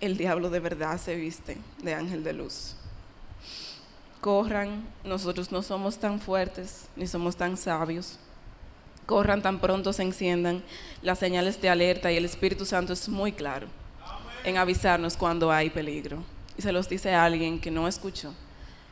El 0.00 0.16
diablo 0.16 0.50
de 0.50 0.60
verdad 0.60 1.00
se 1.00 1.14
viste 1.14 1.56
de 1.82 1.94
ángel 1.94 2.24
de 2.24 2.32
luz 2.32 2.77
corran, 4.20 4.86
nosotros 5.04 5.52
no 5.52 5.62
somos 5.62 5.98
tan 5.98 6.20
fuertes 6.20 6.88
ni 6.96 7.06
somos 7.06 7.36
tan 7.36 7.56
sabios. 7.56 8.18
Corran 9.06 9.40
tan 9.40 9.58
pronto 9.58 9.92
se 9.92 10.02
enciendan 10.02 10.62
las 11.02 11.18
señales 11.18 11.60
de 11.60 11.70
alerta 11.70 12.12
y 12.12 12.16
el 12.16 12.24
Espíritu 12.24 12.66
Santo 12.66 12.92
es 12.92 13.08
muy 13.08 13.32
claro 13.32 13.66
en 14.44 14.56
avisarnos 14.58 15.16
cuando 15.16 15.50
hay 15.50 15.70
peligro. 15.70 16.22
Y 16.56 16.62
se 16.62 16.72
los 16.72 16.88
dice 16.88 17.14
a 17.14 17.24
alguien 17.24 17.60
que 17.60 17.70
no 17.70 17.88
escuchó 17.88 18.34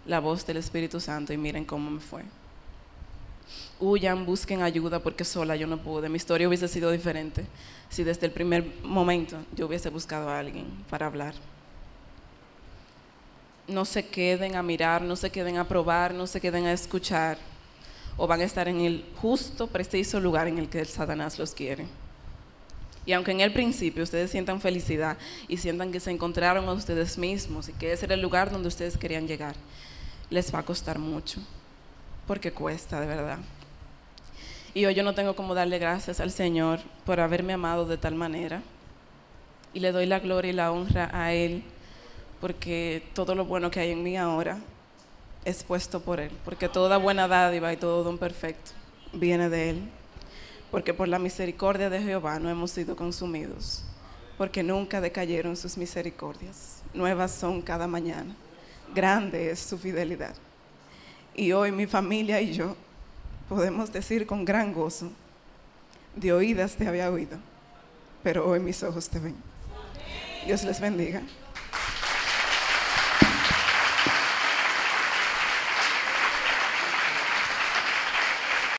la 0.06 0.20
voz 0.20 0.46
del 0.46 0.56
Espíritu 0.56 1.00
Santo 1.00 1.32
y 1.32 1.36
miren 1.36 1.64
cómo 1.64 1.90
me 1.90 2.00
fue. 2.00 2.22
Huyan, 3.78 4.24
busquen 4.24 4.62
ayuda 4.62 5.00
porque 5.00 5.24
sola 5.24 5.54
yo 5.56 5.66
no 5.66 5.78
pude. 5.78 6.08
Mi 6.08 6.16
historia 6.16 6.48
hubiese 6.48 6.68
sido 6.68 6.90
diferente 6.90 7.44
si 7.90 8.04
desde 8.04 8.26
el 8.26 8.32
primer 8.32 8.64
momento 8.82 9.36
yo 9.54 9.66
hubiese 9.66 9.90
buscado 9.90 10.30
a 10.30 10.38
alguien 10.38 10.66
para 10.88 11.06
hablar 11.06 11.34
no 13.68 13.84
se 13.84 14.06
queden 14.06 14.56
a 14.56 14.62
mirar, 14.62 15.02
no 15.02 15.16
se 15.16 15.30
queden 15.30 15.58
a 15.58 15.66
probar, 15.66 16.14
no 16.14 16.26
se 16.26 16.40
queden 16.40 16.66
a 16.66 16.72
escuchar, 16.72 17.38
o 18.16 18.26
van 18.26 18.40
a 18.40 18.44
estar 18.44 18.68
en 18.68 18.80
el 18.80 19.04
justo, 19.20 19.66
preciso 19.66 20.20
lugar 20.20 20.48
en 20.48 20.58
el 20.58 20.68
que 20.68 20.80
el 20.80 20.86
Satanás 20.86 21.38
los 21.38 21.52
quiere. 21.52 21.86
Y 23.04 23.12
aunque 23.12 23.30
en 23.30 23.40
el 23.40 23.52
principio 23.52 24.02
ustedes 24.02 24.30
sientan 24.30 24.60
felicidad 24.60 25.16
y 25.46 25.58
sientan 25.58 25.92
que 25.92 26.00
se 26.00 26.10
encontraron 26.10 26.68
a 26.68 26.72
ustedes 26.72 27.18
mismos 27.18 27.68
y 27.68 27.72
que 27.72 27.92
ese 27.92 28.06
era 28.06 28.14
el 28.14 28.20
lugar 28.20 28.50
donde 28.50 28.68
ustedes 28.68 28.96
querían 28.96 29.28
llegar, 29.28 29.54
les 30.28 30.52
va 30.52 30.60
a 30.60 30.64
costar 30.64 30.98
mucho, 30.98 31.40
porque 32.26 32.52
cuesta 32.52 33.00
de 33.00 33.06
verdad. 33.06 33.38
Y 34.74 34.84
hoy 34.84 34.94
yo 34.94 35.04
no 35.04 35.14
tengo 35.14 35.36
como 35.36 35.54
darle 35.54 35.78
gracias 35.78 36.20
al 36.20 36.32
Señor 36.32 36.80
por 37.04 37.20
haberme 37.20 37.52
amado 37.52 37.86
de 37.86 37.96
tal 37.96 38.14
manera. 38.14 38.62
Y 39.72 39.80
le 39.80 39.92
doy 39.92 40.06
la 40.06 40.18
gloria 40.18 40.50
y 40.50 40.54
la 40.54 40.72
honra 40.72 41.08
a 41.12 41.32
Él 41.32 41.62
porque 42.40 43.02
todo 43.14 43.34
lo 43.34 43.44
bueno 43.44 43.70
que 43.70 43.80
hay 43.80 43.90
en 43.92 44.02
mí 44.02 44.16
ahora 44.16 44.58
es 45.44 45.62
puesto 45.62 46.00
por 46.00 46.20
Él, 46.20 46.32
porque 46.44 46.68
toda 46.68 46.96
buena 46.96 47.28
dádiva 47.28 47.72
y 47.72 47.76
todo 47.76 48.02
don 48.02 48.18
perfecto 48.18 48.72
viene 49.12 49.48
de 49.48 49.70
Él, 49.70 49.88
porque 50.70 50.92
por 50.92 51.08
la 51.08 51.18
misericordia 51.18 51.88
de 51.88 52.02
Jehová 52.02 52.38
no 52.38 52.50
hemos 52.50 52.72
sido 52.72 52.96
consumidos, 52.96 53.84
porque 54.36 54.62
nunca 54.62 55.00
decayeron 55.00 55.56
sus 55.56 55.78
misericordias, 55.78 56.82
nuevas 56.92 57.32
son 57.32 57.62
cada 57.62 57.86
mañana, 57.86 58.34
grande 58.94 59.50
es 59.50 59.60
su 59.60 59.78
fidelidad. 59.78 60.34
Y 61.34 61.52
hoy 61.52 61.70
mi 61.70 61.86
familia 61.86 62.40
y 62.40 62.52
yo 62.52 62.76
podemos 63.48 63.92
decir 63.92 64.26
con 64.26 64.44
gran 64.44 64.72
gozo, 64.72 65.10
de 66.16 66.32
oídas 66.32 66.74
te 66.74 66.88
había 66.88 67.10
oído, 67.10 67.38
pero 68.22 68.48
hoy 68.48 68.58
mis 68.58 68.82
ojos 68.82 69.08
te 69.08 69.18
ven. 69.18 69.36
Dios 70.46 70.64
les 70.64 70.80
bendiga. 70.80 71.22